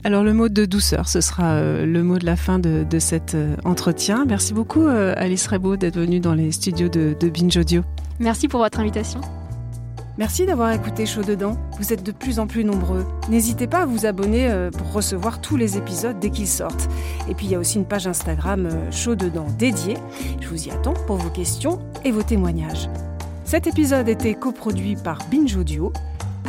Alors 0.03 0.23
le 0.23 0.33
mot 0.33 0.49
de 0.49 0.65
douceur, 0.65 1.07
ce 1.07 1.21
sera 1.21 1.61
le 1.61 2.03
mot 2.03 2.17
de 2.17 2.25
la 2.25 2.35
fin 2.35 2.59
de, 2.59 2.99
cet 2.99 3.37
entretien. 3.63 4.25
Merci 4.27 4.53
beaucoup 4.53 4.85
Alice 4.85 5.47
Rebaud 5.47 5.77
d'être 5.77 5.95
venue 5.95 6.19
dans 6.19 6.33
les 6.33 6.51
studios 6.51 6.89
de, 6.89 7.15
de 7.17 7.29
Binge 7.29 7.55
Audio. 7.55 7.83
Merci 8.19 8.49
pour 8.49 8.59
votre 8.59 8.81
invitation. 8.81 9.21
Merci 10.19 10.45
d'avoir 10.45 10.71
écouté 10.71 11.07
Chaud 11.07 11.23
Dedans. 11.23 11.57
Vous 11.79 11.91
êtes 11.91 12.03
de 12.03 12.11
plus 12.11 12.37
en 12.37 12.45
plus 12.45 12.63
nombreux. 12.63 13.03
N'hésitez 13.29 13.65
pas 13.65 13.79
à 13.79 13.85
vous 13.87 14.05
abonner 14.05 14.47
euh, 14.47 14.69
pour 14.69 14.93
recevoir 14.93 15.41
tous 15.41 15.57
les 15.57 15.75
épisodes 15.75 16.19
dès 16.19 16.29
qu'ils 16.29 16.47
sortent. 16.47 16.87
Et 17.27 17.33
puis 17.33 17.47
il 17.47 17.51
y 17.51 17.55
a 17.55 17.59
aussi 17.59 17.77
une 17.79 17.85
page 17.85 18.05
Instagram 18.05 18.67
euh, 18.67 18.91
Chaud 18.91 19.15
Dedans 19.15 19.47
dédiée. 19.57 19.97
Je 20.39 20.47
vous 20.49 20.67
y 20.67 20.69
attends 20.69 20.93
pour 21.07 21.17
vos 21.17 21.31
questions 21.31 21.79
et 22.05 22.11
vos 22.11 22.21
témoignages. 22.21 22.89
Cet 23.43 23.65
épisode 23.65 24.07
était 24.07 24.35
coproduit 24.35 24.97
par 24.97 25.17
Binge 25.31 25.57
Audio, 25.57 25.91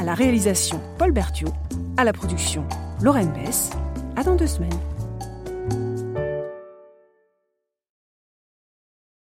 à 0.05 0.07
la 0.07 0.15
réalisation 0.15 0.79
Paul 0.99 1.13
Berthiaud, 1.13 1.55
à 1.97 2.05
la 2.05 2.13
production 2.13 2.67
Lorraine 3.01 3.33
Bess. 3.33 3.71
À 4.17 4.23
dans 4.23 4.35
deux 4.35 4.47
semaines. 4.47 4.94